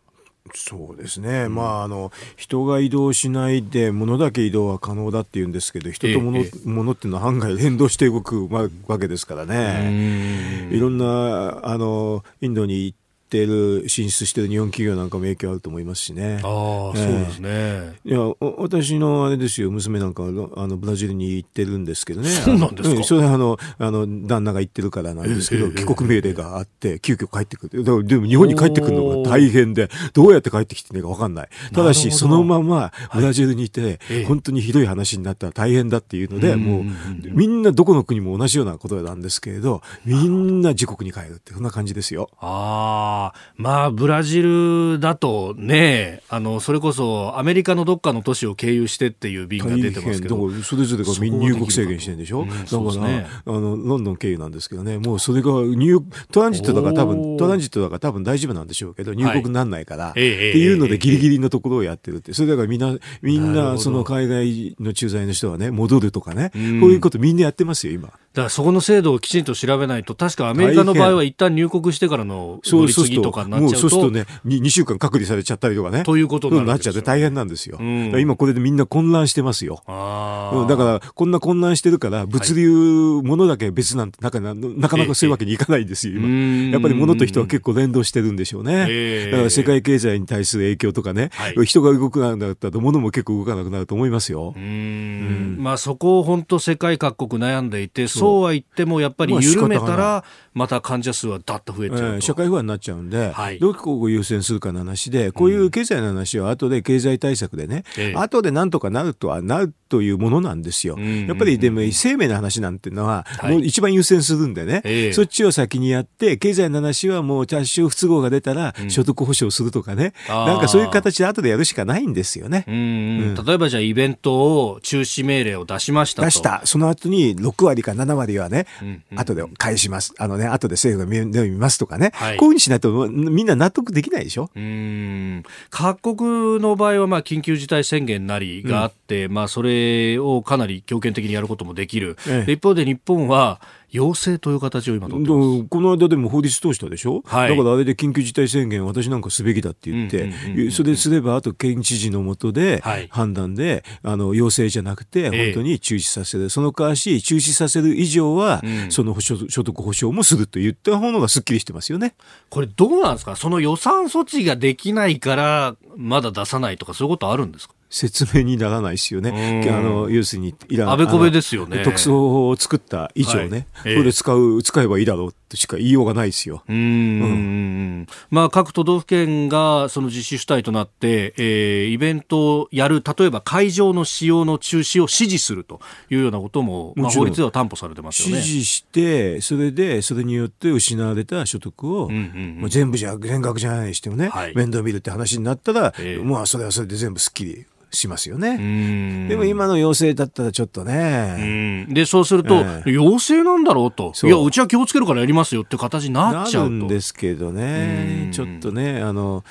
[0.53, 10.69] そうですね、うん、まああの人が移動しないで物だけ移動は可能だっていうんですけど人と物,、ええ、物っていうのは案外連動して動くわけですからね。
[10.71, 13.04] いろんなあのインドに行って
[13.37, 16.35] いる進出している日本企業なんかも影響あると思いますしね。
[16.35, 17.95] ああ、そうですね。
[18.05, 22.29] いや私のあれですよ娘なんかあのブラジルに行ってるんですけどね。
[22.29, 23.03] そうなんですか。
[23.03, 27.83] それはあのあの旦那が行ってるからなんですけど、帰国命令があって急遽帰ってくる。
[28.05, 31.49] でも日本に帰ってくるのが大変でどうやって帰ってきてねかわかんない。
[31.73, 36.83] ただしそのままブラジルにいて、はい、本当にひどい話になったら大変だっていうので、もう
[37.31, 42.29] みんなどこの国も同じようなことなんですけれど、みんな自国に帰るってそんな感じですよ。
[42.39, 43.24] ああ。
[43.55, 50.51] まあ、ブラジルだとね、あの、それこそアメリカのどっかの都市を経由してっていう便が出てますけど。
[50.63, 52.65] それぞれが入国制限してるんでしょ、うん、だか
[52.99, 55.99] ら、ね、あの、ロンドン経由なんですけどね、もうそれが入
[56.31, 62.33] トランジットだから多分、トランジットだから多分大丈夫なんでしょうけど、入国にならないから、はい、っていうのでギリギリのところをやってるって。
[62.33, 66.61] それだからみんな、みんな、その海外の駐在の人はね、戻るとかね、こう
[66.91, 68.07] いうことみんなやってますよ、今。
[68.07, 73.77] だからそこの制度をきちんと調べないと、確かアメリカの場合は一旦入国してからの乗り継ぎとかになっちゃうと。
[73.77, 76.03] そうするとね2、2週間隔離されちゃったりとかね。
[76.03, 77.77] ということになっちゃって大変なんですよ。
[77.79, 79.83] うん、今これでみんな混乱してますよ。
[79.87, 84.55] うん、だから、こんな混乱してるから、物流、ものだけ別なんてなかな
[84.89, 86.71] かなかそういうわけにいかないんですよ、今。
[86.71, 89.31] やっぱり物と人は結構連動してるんでしょうね。
[89.31, 94.53] だから世界経済に対する影響とかね、はい、人が動くなくなったら物も結構動かなくなると思いますよ。
[94.55, 110.97] うん、まあそこを本当世界各国悩んでいて、そうは言ってもやっぱり緩めたら、また患者数はだっと増えちゃう、えー、社会不安になっちゃうんで、はい、どこを優先するかの話で、こういう経済の話は後で経済対策でね、うん、後でなんとかなるとはなるというものなんですよ。
[110.99, 122.65] やっぱりでも生命の話なんていうのは、もう一番優先するんでね、はい、そっちを先にやって、経済の話はもう多少不都合が出たら所得保障するとかね、うん、なんかそういう形で後でやるしかないんですよね。
[122.67, 124.33] うん、例えばじゃあイベント
[124.67, 126.61] を中止命令を出しました出した。
[126.65, 130.13] その後に6割か7割はね、うんうん、後で返します。
[130.17, 134.49] あのね、後で政府が見ますとかね、はい、こういうふうにしないとみんな納得できないでしょ？
[134.55, 142.17] うん各国の場合はまあ緊急事態宣言なりがあって、うん、まあそれをかなり強権的にやることもできる。
[142.27, 143.61] ええ、一方で日本は
[143.95, 162.15] 要請という形を今この間でも法律通したでしょ、はい、だからあれで緊急事態宣言私なんかすべきだって言って、それすればあと県知事のもとで判断で、はい、あの要請じゃなくて本当に中止させる、えその代わり中止させる以上は、うん、その所得保障もすると言った方がすっきりしてますよね。
[162.49, 163.35] これどうなんですか？
[163.35, 167.74] その予算措置ができないからまだ出さないとかそういうことあるんですか？
[167.95, 169.63] 説明にならないですよね。
[169.71, 171.81] あの要するにイラン安倍小部ですよね。
[171.81, 176.61] 特措法を作った以上ね、はいえー、それで使う使えばいいだろうとしか言いようがないですよ。
[176.67, 185.79] うんうん、まあ各都道府県がその実施主体となって、えー、イベントをやる例えば会場の使用の中止を指示すると
[186.09, 188.35] いうようなこともまあ法律では担保されてますよね。
[188.39, 197.65] 指示してそれでそれによって失われた所得を、うんう全部じゃ全額じゃないにしてもね、はい、面倒見るって話になったら、えー、まあそれはそれで全部すっきり。
[197.95, 199.27] しますよね。
[199.27, 201.87] でも今の要請だったらちょっとね。
[201.89, 204.13] で、そうすると、えー、要請なんだろうと。
[204.23, 206.69] いや、うちは気をつけるからやりますよって形になっちゃうと。
[206.69, 208.29] んですけどね。
[208.31, 209.43] ちょっとね、あの、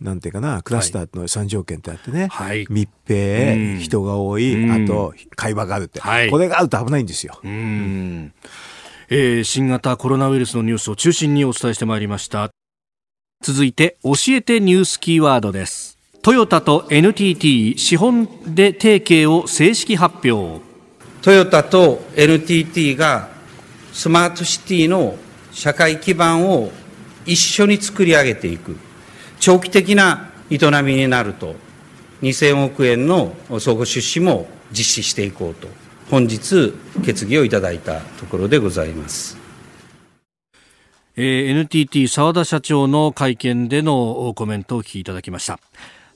[0.00, 7.40] なんていうかな、クラスターの3条件ってあってね、はい、密閉、人が多い、あと会話があるって、はい、これがあると危ないんですよ。
[7.42, 8.32] うん
[9.08, 12.50] えー、新型コロナウイルスのニュースを中心にお伝えしてまいりました。
[13.42, 15.93] 続いて、教えてニュースキーワードです。
[16.24, 20.62] トヨタと NTT 資本で提携を正式発表
[21.20, 23.28] トヨタと NTT が
[23.92, 25.16] スマートシティの
[25.52, 26.72] 社会基盤を
[27.26, 28.78] 一緒に作り上げていく
[29.38, 31.56] 長期的な営みになると
[32.22, 35.68] 2000億円の相互出資も実施していこうと
[36.08, 36.72] 本日
[37.04, 39.36] 決議をいただいたところでございます。
[41.16, 45.60] えー、NTT 澤田社長の会見でのコメントを聞きいただきました。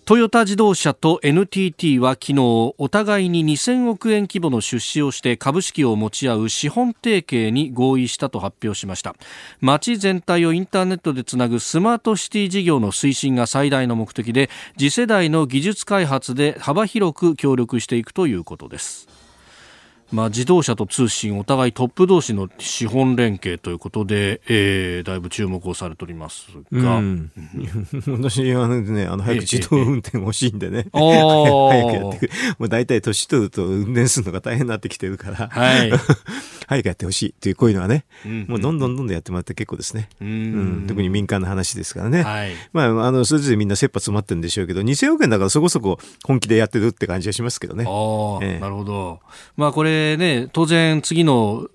[0.09, 2.37] トヨタ自動車と NTT は昨日
[2.79, 9.15] お互いに2000億円規模の出資をして株式を持ち合う資本提携に合意したと発表しました。
[9.61, 19.18] 街全体をインターネットでつなぐスマートシティ事業の推進が最大の目的で次世代の技術開発で幅広く協力していくということです。
[20.11, 27.31] まあ、自動車と通信お互いトップ同士の資本連携ということで、えー、だいぶ注目をされておりますが、うん、
[28.07, 35.93] 私はねあの早く自動運転欲しいんでね、えー、 早くやってくもう大体年取ると運転するのが大変になってきてるから、はい、
[36.69, 47.85] 早くやってほしいっていうこういうのはね、うん、もうどんどんどんどんやってもらって結構ですね、うん、特に民間の話ですからね、はい、まああのそれぞれみんな切羽詰まってるんでしょうけど2000億円だからそこそこ本気でやってるって感じがしますけどね。
[47.85, 47.89] あ
[48.43, 49.21] えー、なるほど。
[49.57, 51.69] まあこれね、当然次の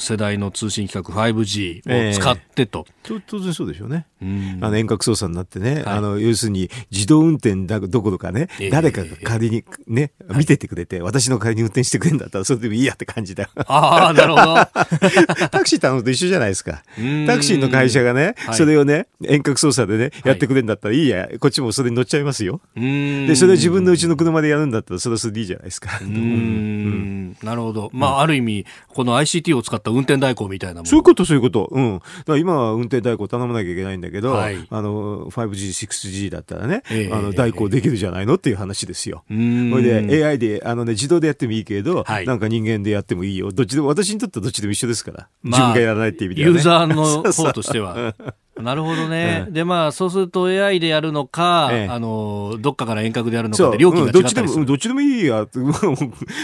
[0.00, 2.86] 世代の通信規格 5G を使ってと。
[3.04, 4.06] えー、当然そうでしょうね。
[4.22, 13.44] うあの遠隔操作になってね、はい、あの要するに自動運転だどころかね、えー、誰かが仮にね、見ててくれて、はい、私の代わりに運転してくれるんだったらそれでもいいやって感じだ。
[13.44, 13.50] よ。
[13.66, 15.48] ああ、なるほど。
[15.50, 16.82] タクシー頼むと一緒じゃないですか。
[17.26, 22.60] タクシーの会社がね、それをね、遠隔操作でね、やってくれるんだったらいいや、こっちもそれに乗っちゃいますよ。
[22.74, 25.98] で、それを自分のうちの車でやるんだったらそれはそれでいいじゃないですか。
[26.02, 27.90] うん、なるほど。
[27.92, 30.86] まあ、ある意味、この ICT を使った運転代行みたいなもの。
[30.86, 31.68] そういうこと、そういうこと。
[31.70, 31.98] うん。
[31.98, 39.24] だから今は運転代行頼まなきゃいけないんだけど、はい、あの、5G、6G だったらね、えー、あの、代行できるじゃないのっていう話ですよ。
[39.28, 43.52] それで AI で、あのね、自動でやってもいいけど、はい、なんか人間でやってもいいよ。
[43.52, 45.28] どっちでも、私にとってはどっちでも一緒ですから。
[45.42, 48.14] まあ、自分がやらないっていう意味では、ね、ユーザーの 方としては。
[48.60, 55.46] なるほどね、でまあそうすると AI でやるのか、ええ、あのどっかから遠隔でやるのかで料金が違ったりする、うん、どっちでもいいや。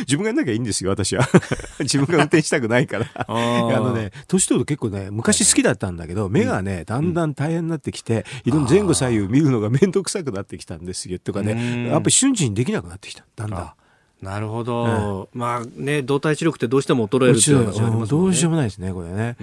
[0.06, 1.28] 自分がやんなきゃいいんですよ私は。
[1.80, 3.06] 自分が運転したくないから。
[3.16, 11.18] あのね年取ると結構ね昔好きだったんだけど目がねだんだん大変になってきて、いろんな前後左右見るのが面倒くさくなってきたんですよ。
[11.18, 11.88] とかね。
[11.90, 13.24] やっぱり瞬時にできなくなってきた。
[13.36, 13.70] だんだん。
[14.22, 19.36] なるほど、うん、まあね動体視力ってどうしても衰えるっていう話あります、ね、どうしようもないですねこれね、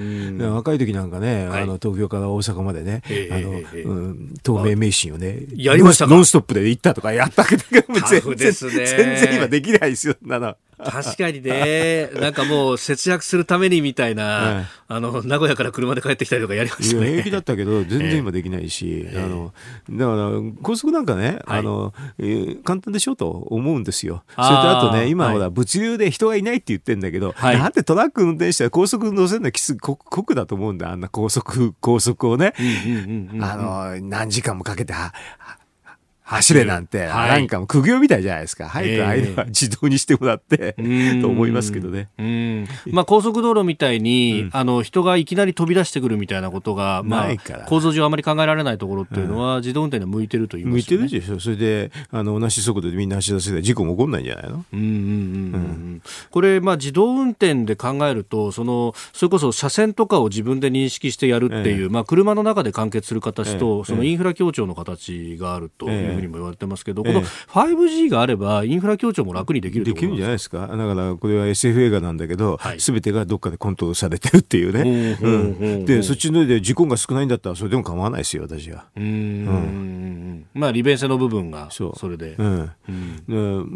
[0.47, 17.12] 若い時なんかね、はい、あの東京から大阪までね、えー、あの、えー、うん、東名名神をねやりましたノンストップで行ったとかやったけど全然、全然今できないですよなの確かにね、なんかもう節約するためにみたいな、 はい、あの名古屋から車で帰ってきたりとかやりましたね。
[17.12, 19.54] 平気だったけど、 全然今できないし、えー、あの
[19.89, 24.24] だから高速なんかね、はい、あのえー、簡単でしょと思うんですよ。
[24.36, 32.54] それとあとね、今ほら、物流で人がいないって言ってんだけど、はい、なんでトラック運転したら高速乗せるのはきつ酷だと思うんだ、あんな高速、高速をね、
[33.39, 35.13] あの何時間もかけては
[36.23, 38.69] 走れなんて、はい、なんかも苦行みたいじゃないですか。
[38.69, 42.09] 早くああいうのは自動にしてもらって、えー、と思いますけどね。
[42.91, 47.36] まあ高速道路みたいに、うん、あの人がいきなり飛び出してくるみたいなことが、まあ
[47.67, 51.39] 構造上あまり考えられないところっていうのは、自動運転に向いてるという、ね、向いてるでしょ。
[51.39, 54.65] それであの同じ速度でみんな走らせて事故も起こんないんじゃないの？
[54.73, 78.85] うんうんうん、うん、これまあ自動運転で考えると、そのそれこそ車線とかを自分で認識してやるっていう、えー、まあ車の中で完結する形と、えー、そのインフラ協調の形があるというふうにも言われてますけど、この 5G があれば、インフラ協調も楽にできるできるんじゃないですか、だからこれは SF 映画なんだけど、す、べ、てがどっかでコントロールされてるっていうね、でそっちので事故が少ないんだったら、それでも構わないですよ、私は。
[78.95, 82.35] うん、まあ、利便性の部分がそれで。
[82.37, 82.71] うん、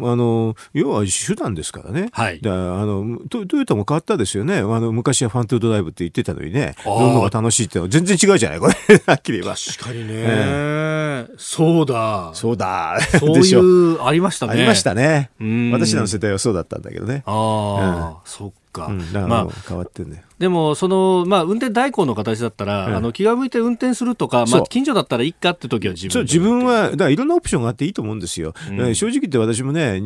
[0.03, 8.73] あの要は手段ですからね、はい、だあのトトヨタも変わったですよね、あの昔はファントゥードライブって言ってたのにね、乗るのが楽しいってのは全然違うじゃない、これ、
[9.05, 9.55] はっきり言えば。
[9.55, 12.26] 確かにね、えー、そうだ。
[12.33, 12.99] そうだ。
[13.19, 14.53] そういう ありましたね。
[14.53, 15.31] ありましたね。
[15.71, 17.23] 私らの世代はそうだったんだけどね。
[17.25, 18.91] ああ、そっか。
[19.13, 20.23] だからもう変わってんだよ。
[20.39, 28.53] でも、その、まあ、運転代行の形だったら、うん、あの、気が向いて運転するとか、まあ、近所だったらいいかって時は自分自分は、だからいろんなオプションがあっていいと思うんですよ。
[28.69, 29.99] うん、正直言って私もね、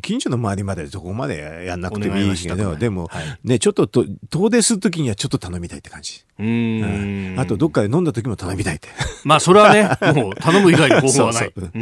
[0.00, 6.24] 近所の周りまでそこまでやんなくてもいいけど、でも、はい、ね、ちょっとと遠出するときにはちょっと頼みたいって感じ。
[6.38, 8.88] うん,、あと、どっかで飲んだ時も頼みたいって。
[9.24, 11.52] まあ、それはね、 もう頼む以外に方法はない。
[11.54, 11.80] そうそ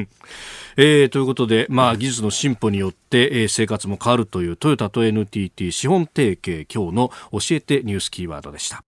[0.00, 0.08] う
[0.80, 8.87] えー、ということで、まあ、技術の進歩によって、えー、生活も変わるというトヨタと NTT 資本提携今日の教えてニュースキーワードでした。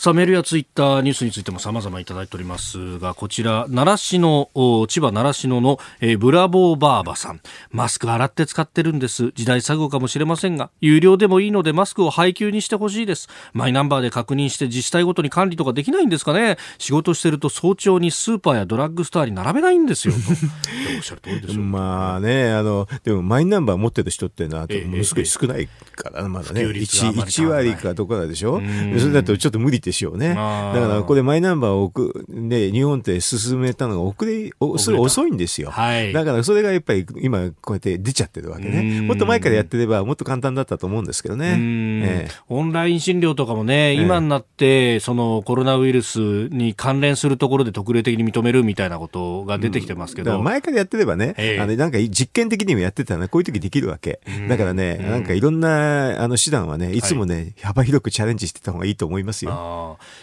[0.00, 4.48] さあ、メールやツイッターニュースについても様々いただいておりますが、こちら、習志野、
[4.86, 7.40] 千葉習志野の、えー、ブラボーバーバさん。
[7.72, 9.32] マスク洗って使ってるんです。
[9.34, 13.28] 時代錯誤かもしれませんが、有料でもいいのでマスクを配給にしてほしいです。
[13.52, 20.14] マイナンバーで確認して自治体ごとに管理とかできないんですかね仕事してると早朝にスーパーやドラッグストアに並べないんですよ。
[20.14, 20.20] と
[20.96, 21.60] おっしゃる通りですよ。
[21.60, 26.60] まあね、あの、でもマイナンバー持ってる人っていうのは、ものすごい少ないから、まだね。
[26.60, 28.62] 1, 1割かどこかでしょ？
[28.96, 30.28] それだとちょっと無理でしょうね。
[30.28, 35.70] だからこれマイナンバーを置く、で、日本って進めたのが遅れ、それ遅いんですよ。
[35.70, 39.00] はい、だからそれがやっぱり今こうやって出ちゃってるわけね。
[39.00, 41.56] もっと前からやってればもっと簡単だったと思うんですけどね。
[41.58, 46.18] ええ、オンライン診療とかもね、今になって、そのコロナウイルス
[46.48, 50.42] に関連するところで特例的に認めるみたいなことが出てきてますけど。
[50.42, 54.20] 前からやってればね、ええ、あのなんか実験的にもやってたらこういう時できるわけ。
[54.48, 59.52] だからね、なんかいろんなあの手段はね、いつもね、はい、幅広くチャレンジしてた方がいいと思いますよ。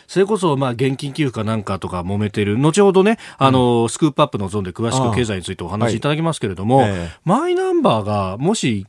[0.07, 8.85] それこそ、まあ、現金給付かなんかとか揉めてる、後ほどね、あの、うん、スクープアップのゾーンで詳しく経済についてお話しいただきますけれども、はいえー、マイナンバーがもし、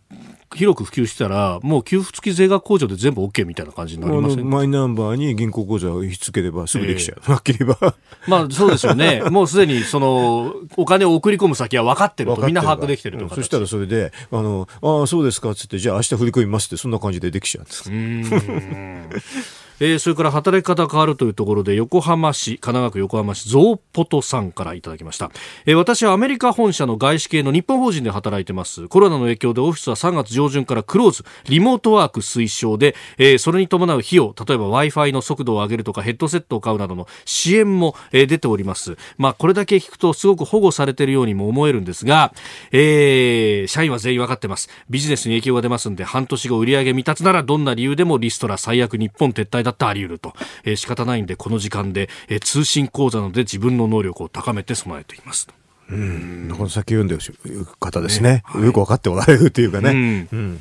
[0.55, 7.19] 広く普及したら、もう給付付き税額控除で全部 OK みたいな感じになりませんマイナンバーに銀行口座を引き付ければすぐできちゃう。
[7.23, 7.95] えー、はっきり言えば。
[8.27, 9.23] まあそうですよね。
[9.31, 19.66] もうすでにその、お金を送り込む先は分かってると、みんな把握できてるとそしたらそれで、あの、ああ、そうですかっつって、じゃあ明日振り込みますって、そんな感じでできちゃうんです。
[19.79, 25.31] えー、それから働き方変わるというところで横浜市神奈川区横浜市ゾウポトさんからいただきました、
[25.67, 28.89] えー、私はアメリカ本社の外資系の日本法人で働いてます。
[28.89, 38.97] コロナの影響でオフィスは3月上旬からクローズリモートワーク推奨で、えー、それに伴う費用例えば w i f i の速度を上げるとかヘッドセットを買うなどの支援も、えー、出ております。
[39.19, 42.33] まあこれだけ聞くとすごく保護されているようにも思えるんですが、
[42.73, 44.71] えー、社員は全員分かってます。
[44.89, 50.33] ビジネスに影響が出ますんで半年後売上未達ならどんな理由でもリストラ最悪日本撤退だってあり得ると、
[50.65, 55.49] えー、仕方ないんでこの時間で、えー、通信講座などで自分の能力を高めて備えています。
[55.91, 58.43] うん、この先読んでる方ですね、ね。
[58.45, 60.29] はい、よく分かっておられるというかね、うん。
[60.33, 60.61] うん、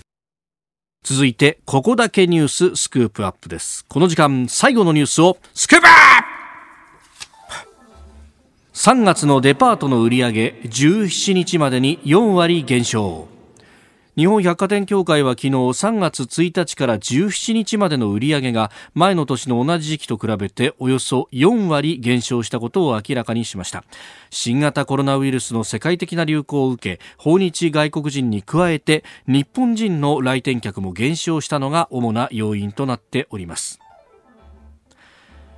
[1.04, 3.86] 続いてここだけニューススクープアップです。
[3.88, 5.88] この時間最後のニュースをスクープ
[8.74, 13.30] 3月のデパートの売り上げ17日までに4割減少
[14.16, 23.84] 日本百貨店協会は昨日3月1日から17日までの売り上げが前の年の同じ時期と比べておよそ4割減少したことを明らかにしました。
[24.30, 33.82] 新型コロナウイルスの世界的な流行を受け訪日外国人に加えて日本人の来店客も減少したのが主な要因となっております。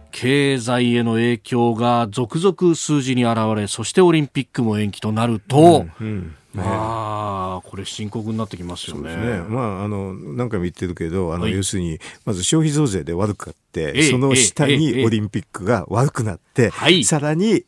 [0.09, 6.35] 経済への影響が続々数字に現れそしてオリンピックも延期となると、うんうん。
[6.63, 9.15] まあ、これ深刻になってきますよね。
[9.15, 9.41] ね。
[9.47, 17.65] まあ、あの、何回も言ってるけど、あの、はい、要するに、まず消費増税で悪くなって、その下にオリンピックが悪くなって、はい、さらに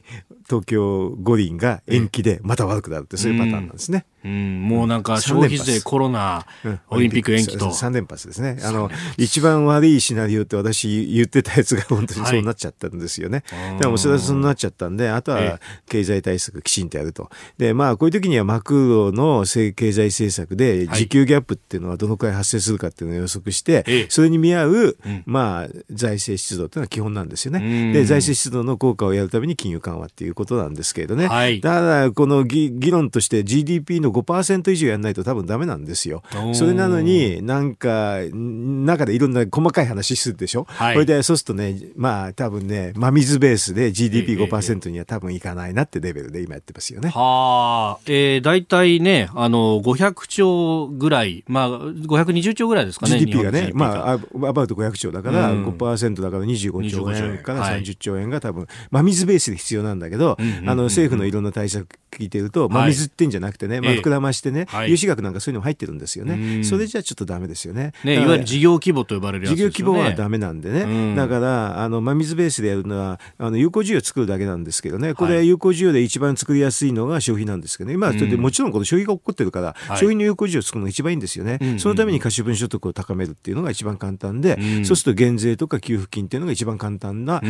[0.50, 4.06] 東京五輪が延期でまた悪くなるって、そういうパターンなんですね。
[4.24, 6.46] うん、もうなんか消費税、コロナ、
[6.90, 7.68] オリンピック延期と。
[7.68, 8.60] 3連発ですね。
[8.64, 13.44] あの、一番悪いシナリオって私言ってたやつが本当にそうなっちゃったんですよね。
[13.48, 17.30] はい、でもそれはそうなっちゃったんで、あとは経済対策きちんとやると。
[17.58, 27.94] で、まあこういう時にはマクロの経済政策で時給ギャップっていうのはどのくらい発生するかっていうのを予測して、それに見合う、まあ財政出動っていうのは基本なんですよね。
[27.94, 31.28] で、財政出動の効果をやるために金融緩和っていうことなんですけれどね。
[31.28, 36.24] はい、ただ、この議論として GDP の5%以上やらないと多分ダメなんですよ。
[36.54, 40.66] それなのになんか、中でいろんな細かい話するでしょ？
[40.70, 47.10] はい、これでそうするとね、まあ多分ね、真水ベースで GDP5% には多分いかないなってレベルで今やってますよね。
[47.10, 53.20] はあ、えー、大体ね、あの、500兆ぐらい、まあ、520兆ぐらいですかね。
[53.20, 66.64] GDP がね、まあ、アバウト500兆だから、5%だから25兆円から30兆円が多分、真水ベースで必要なんだけど、あの、政府のいろんな対策聞いてると、真水ってんじゃなくてね、まあ、膨らましてね、融資額なんかそういうのも入ってるんですよね。
[66.64, 67.94] それじゃちょっとダメですよね。
[68.04, 71.16] ね、いわゆる事業規模と呼ばれる事業規模はダメなんでね。
[71.16, 77.94] だから、あの、真水ベースでやるのは、あの、有効需要を作るだけなんですけどね、これ有効需要で一番作りやすいのが消費なんですけどね。
[77.94, 81.60] 今、もちろんこの消費が起こってるから、消費の有効需要を作るのが一番いいんですよね。
[81.78, 87.42] そのために可処分所得を高めるっていうのが一番簡単で、そうすると減税とか給付金っていうのが一番簡単な、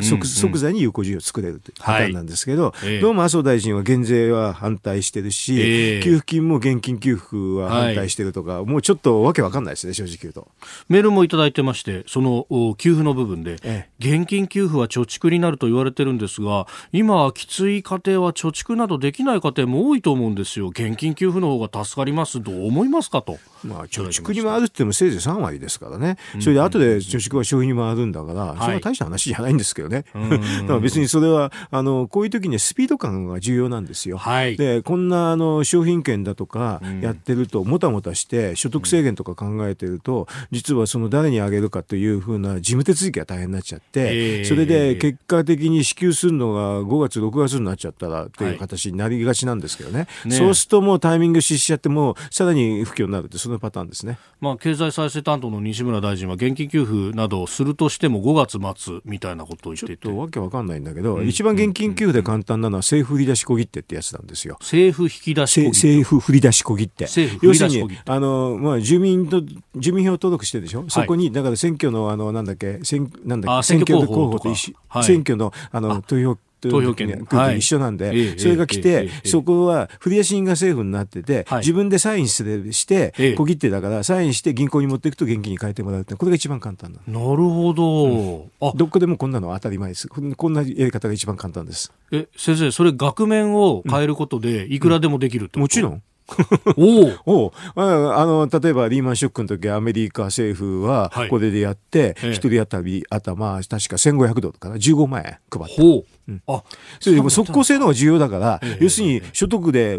[0.00, 1.74] 即即座に有効需要を作れるという。
[1.78, 10.48] パターンなんですけど、どうも麻生大臣は減税は反対してるし、給付金も現金給付は反対してるとか、もうちょっとわけわかんないですね、正直言うと。
[10.88, 12.46] メールもいただいてまして、その
[12.78, 13.56] 給付の部分で、
[13.98, 20.68] 現金給付は貯蓄になると言われてるんですが、今、きつい家庭は貯蓄などできない家庭も多いと思うんですよ。
[20.68, 22.42] 現金給付の方が助かります。
[22.42, 23.38] どう思いますかと。
[23.64, 26.16] まあ、貯蓄に回るって言ってもせいぜい3割ですからね。
[26.40, 30.04] それで後で貯蓄は消費に回るんだから、それは大した話じゃないんですけどね。
[30.14, 30.20] だ
[30.66, 34.18] から別にそれは、あの、こういう時にスピード感が重要なんですよ。
[34.18, 50.06] はい、で、こんな、あの、商品券だとかやってると、もたもたして所得制限とか考えてると、実はその誰にあげるかというふうな事務手続きが大変になっちゃって、それで結果的に支給するのが5月、6月になっちゃったらという形になりがちなんですけどね。
[50.30, 54.18] そうするともうタイミング失しちゃっても、さらに不況になるって、そのパターンですね。
[54.40, 60.04] まあ、経済再生担当の西村大臣は現金給付などをするとしても5月末みたいなことを言っていて。
[60.04, 64.56] ちょっとわけわかんないんだけど、うん、一番現金給付で簡単なのは政府振り出し小切手ってやつなんですよ。
[64.60, 67.04] 政府引き出し政府振り出し小切手。
[67.42, 69.42] 要するにあの、まあ、住民と
[69.74, 73.66] 住民票登録してるでしょ、はい、そこにだから選挙のあのなんだっけ選なんだっけ？
[73.66, 77.26] 選挙候補と一緒、はい、選挙のあの投票投票権。
[77.26, 88.72] と一緒なんで、はい、それが来て、そこは振り出し人が政府になってて、はい、自分でサインして、小切手だから、サインして銀行に持っていくと現金に変えてもらうって、これが一番簡単ななるほど、うん、あ。
[88.74, 90.08] どこでもこんなの当たり前です。
[90.08, 91.92] こんなやり方が一番簡単です。
[92.12, 96.02] え、先生、それ額面を変えることで、いくらでもできるって、うん、もちろん。
[96.76, 97.12] お
[97.46, 104.74] おあの例えばリーマンショックの時アメリカ政府はこれでやって、一、人当たり頭確か1500ドルかな。
[104.74, 106.15] 15万円配った。
[106.26, 106.62] ほううん、あ
[107.00, 109.98] それでも即効性の方が重要だから、要するに所得で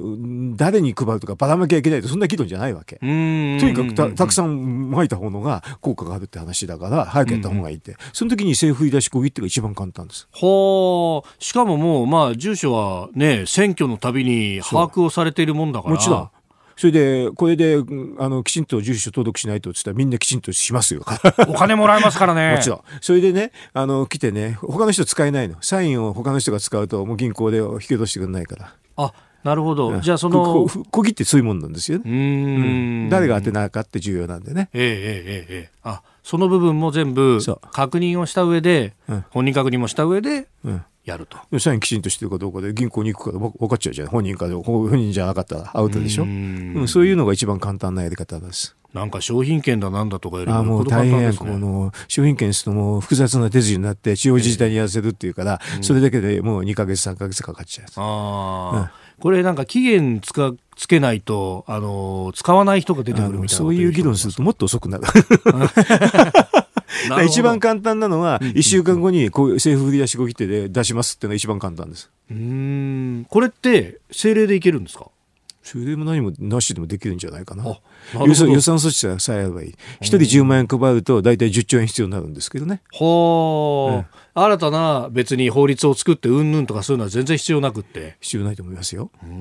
[0.56, 2.98] 誰に配るとかばらまきゃいけないとそんな議論じゃないわけ。
[2.98, 10.28] とにかくたたくさんまいた方のが効果があるって話だから早くやった方がいいって、うんその時に政府振り出し小切手が一番簡単です。
[10.32, 15.96] はあしかももうまあ住所はね選挙のたびに把握をされているもんだから。
[15.96, 16.30] もちろん
[16.78, 17.78] それで、これで、
[18.20, 21.04] あの、きちんと住所登録しないとって言ったらみんなきちんとしますよ。
[21.50, 22.54] お金もらえますからね。
[22.56, 22.82] もちろん。
[23.02, 25.56] それでね、あの、来てね、他の人使えないの。
[25.62, 28.76] サインを他の人が使うと、もう銀行で引き落としてくれないから。
[28.96, 29.12] あ、
[29.44, 30.00] なるほど。
[30.02, 30.68] じゃあその。
[30.92, 32.04] 小切ってそういうもんなんですよね。
[32.06, 32.10] う
[33.08, 34.70] ん,、誰が当てなかって重要なんでね。
[34.74, 35.80] ええええええ。
[35.82, 37.40] あ、その部分も全部
[37.72, 38.94] 確認をした上で、
[39.32, 41.60] 本人確認もした上で、うんやると。
[41.60, 44.08] 社員きちんとしてるかどうかで銀行に行くか分かっちゃうじゃん。
[44.10, 46.24] 本人か本人じゃなかったらアウトでしょ？
[46.24, 48.76] うん、そういうのが一番簡単なやり方です。
[48.94, 57.88] なんか商品券だなんだとかよりも、あもう大変、この商品券するともう複雑な手順になって地方自治体にやらせるっていうから、えー、それだけでもう2か月3か月かかっちゃう。
[57.98, 58.90] ああ、うん、
[59.20, 65.04] これなんか期限つかつけないと、あの使わない人が出てくるみたいなそういう議論するともっと遅くなる。
[67.26, 72.10] 一番簡単なのは、1週間後にこう政府振り出しご切手で出しますっていうのが一番簡単です。
[72.30, 75.10] うんこれって政令でいけるんですか？
[75.64, 77.66] それも何もなしでもできるんじゃないかな。
[78.26, 79.76] 予算予算措置さえあればいい。
[80.00, 82.82] 一人10万円配ると大体10兆円必要になるんですけどね。
[82.94, 88.16] はあ、うん、新たな別に法律を作ってうんぬんとかそういうのは全然必要なくって。
[88.22, 89.12] 必要ないと思いますよ。
[89.22, 89.34] うん、う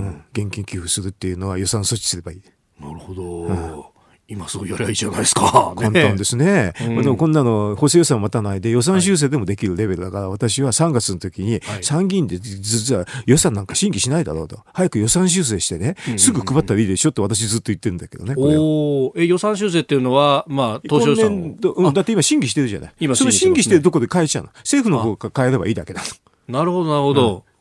[0.00, 2.42] ん、現金給付するっていうのは予算措置すればいい。
[2.80, 3.22] なるほど。
[3.22, 3.84] うん
[4.26, 5.74] 今すぐやりゃいいじゃないですか。
[5.76, 6.72] 簡単ですね。
[6.80, 14.60] うん、でもこんなの補正予算待たないで予算修正でもできるレベルだから、はい、私は3月の時に参議院で実は予算なんか審議しないだろうと。
[14.72, 18.34] 早く予算修正してね、すぐ配ったらいいでしょって私ずっと言ってるんだけどね。
[18.38, 22.92] おえ予算修正っていうのは、まあ、当初予算うん、だって今審議してるじゃない。
[23.00, 24.50] 今その審議してるとこで変えちゃうの。
[24.58, 26.02] 政府の方が変えればいいだけだ
[26.48, 27.34] なるほど、なるほど。
[27.34, 27.53] うん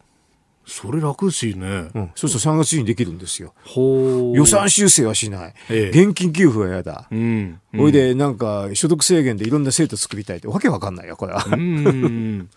[0.66, 1.90] それ楽しいね。
[1.94, 2.12] うん。
[2.16, 3.54] そうすると3月にできるんですよ。
[3.66, 5.54] ほ予算修正はしない。
[5.70, 7.08] ええ、現金給付は嫌だ。
[7.12, 7.60] うん。
[7.76, 11.46] ほ、いで、なんか、所得制限でいろんな制度作りたいって、わけわかんないよ、これは。
[11.52, 12.50] うん。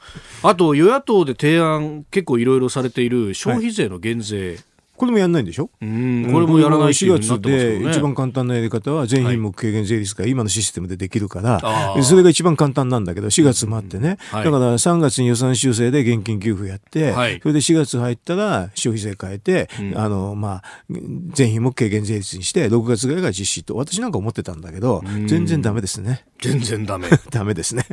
[0.43, 4.47] あと、与野党で提案、結構いろいろされている消費税の減税。
[4.49, 4.59] はい
[4.97, 5.71] これもやんないんでしょ？
[5.81, 6.29] うん。
[6.33, 20.63] これもやらない4月で一番簡単なやり方は全品目軽減税率が今のシステムでできるから、それが一番簡単なんだけど4月待ってね、だから3月に予算修正で現金給付やって、それで4月入ったら消費税変えて、あのまあ
[21.33, 26.25] 全品目軽減税率にして6月ぐらいが実施と私なんか思ってたんだけど全然ダメですね。
[26.41, 27.09] 全然ダメ。
[27.31, 27.87] ダメですね。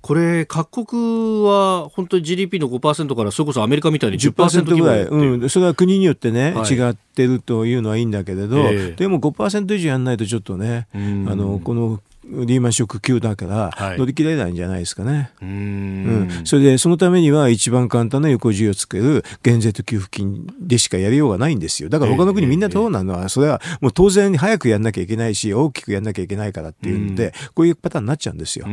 [0.00, 15.30] これ各国は本当に GDP の5%からそれこそアメリカみたいに10%ぐらい、うん、それは国によってね、はい、違ってるというのはいいんだけれど、えー、でも5%以上やらないとちょっとね、あのこのリーマンショック級だから乗り切れないんじゃないですかね。
[15.40, 21.88] はい、うん、それでそのためには一番簡単な横需要をつける減税と給付金でしかやりようがないんですよ。
[21.88, 23.14] だから他の国みんなそうなの？
[23.14, 28.66] は、それはもう当然早くやんなきゃいけないし、大きくやんなきゃいけないからっていうんで、こういうパターンになっちゃうんですよ。
[28.66, 28.70] で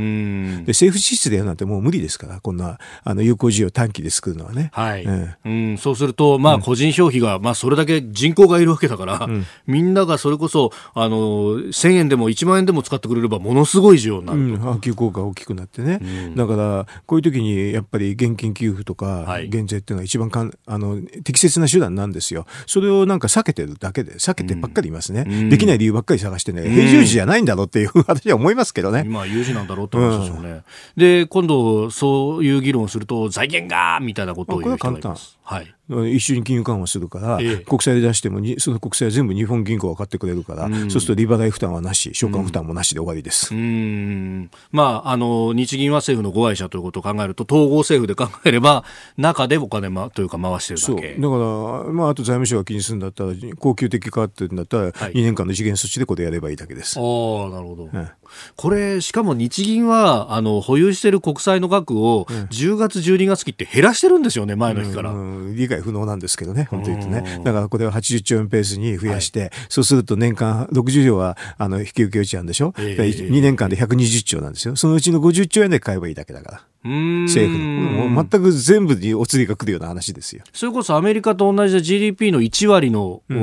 [0.68, 4.72] 政府支出でやるなんてもう無理ですから、こんなあの有効需要短期で作るのはね。
[4.74, 5.06] はい。
[5.06, 9.30] うん、そうすると、まあ個人消費が、まあそれだけ人口がいるわけだから、
[9.68, 11.18] みんながそれこそ、あの、
[11.60, 22.46] 1000円でも1万円でも使ってくれればものすごい需要になると、うん、波及効果が大きくなってね、うん、だからこういう時にやっぱり現金給付とか減税っていうのが一番かんあの適切な手段なんですよ。
[22.66, 29.04] それをなんか避けてるだけで避けてばっかりいますね、うん、できない理由ばっかり探してね平常時じゃないんだろうっていう私は思いますけどね。
[29.04, 30.62] まあ有事なんだろうって話でしょうね、
[30.96, 35.76] で今度そういう議論をすると財源がみたいなことを言う人がいますはい。
[35.90, 48.86] 一緒に金融緩和するから、ええ、国債で出してもその国債は全部日本銀行が買ってくれるから、うん、そうすると利払い負担はなし償還負担もなしで終わりです、うん、まあ、あの日銀は政府のご愛者ということを考えると統合政府で考えれば
[49.18, 51.16] 中でお金、ま、というか回してるだけ。
[51.16, 56.98] だから、まあ、あと財務省が気にするんだったら恒久的かっていうんだったら、はい、2年間の次元措置でこれやればいいだけです。
[56.98, 58.10] あなるほど、うん
[58.56, 65.56] これ、しかも日銀は、あの、保有している国債の額を、10月、12月期って減らしてるんですよね、前の日から、うんうん。
[65.56, 67.42] 理解不能なんですけどね、本当に言うとね。
[67.44, 74.76] だからこれを80兆円ペースに増やして、はい、そうすると年間60兆は、あの、引き受け落ちなんでしょ、えー、?2 年間で120兆なんですよ。
[74.76, 76.62] そのうちの50兆円で買えばいいだけだから。
[76.84, 78.10] 政府の。
[78.10, 80.44] もう全く全部にお釣りが来るような話ですよ。
[80.54, 83.34] それこそアメリカと同じで GDP の1割の、う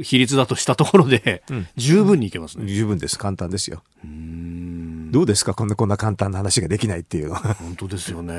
[0.00, 2.66] ん、比率だとしたところで、うん、十分にいけますね。
[2.66, 3.18] 十分です。
[3.18, 3.82] 簡単ですよ。
[5.10, 5.54] どうですか？
[5.54, 7.54] こんなこんな簡単な話ができないっていうのは。
[7.54, 8.34] 本当ですよね。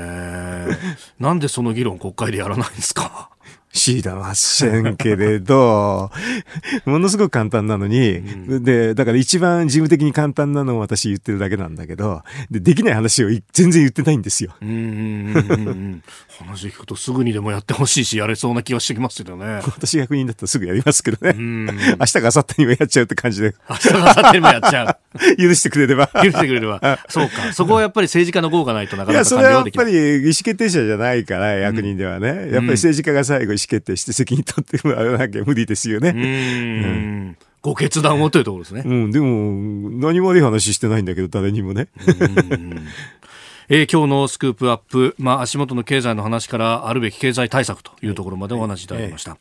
[1.18, 3.30] なんでその議論国会でやらないんですか？
[3.72, 6.10] 知りませんけれど、
[6.84, 14.54] ものすごく簡単なのに、うん、で、だから一番事務的に簡単なのを私言ってるだけなんだけど、で、できない話を全然言ってないんですよ。
[14.60, 16.02] うん。
[16.38, 19.60] 話聞くとすぐにでもやってほしいし、やれそうな気がしてきますよね。
[19.64, 21.34] 私役人だったらすぐやりますけどね。
[21.36, 21.72] 明
[22.06, 23.54] 日か明後日にもやっちゃうって感じで。
[23.68, 25.02] 明日か明後日にもやっちゃう。
[25.36, 26.08] 許してくれれば。
[26.08, 26.98] 許してくれれば。
[27.08, 27.52] そうか。
[27.52, 29.92] そこはやっぱり政治家の豪がないとなかなか完了できない。
[29.92, 32.28] いや、それはやっぱり意思決定者じゃないから、役人ではね。
[32.28, 36.10] やっぱり政治家が最後思決定して責任取ってもらわなきゃ無理ですよね。
[36.10, 37.36] うん。
[37.62, 38.82] ご決断をというところですね。
[38.84, 41.88] うん、でも、何も悪い話してないんだけど、誰にもね。
[43.68, 49.38] えー、今日のスクープアップ、まあ、足元の経済の話からあるべき経済対策というところまでお話しいただきました。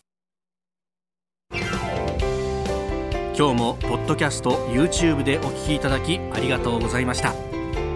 [3.42, 7.51] 今日もポッドキャスト YouTube でお聞きいただきありがとうございました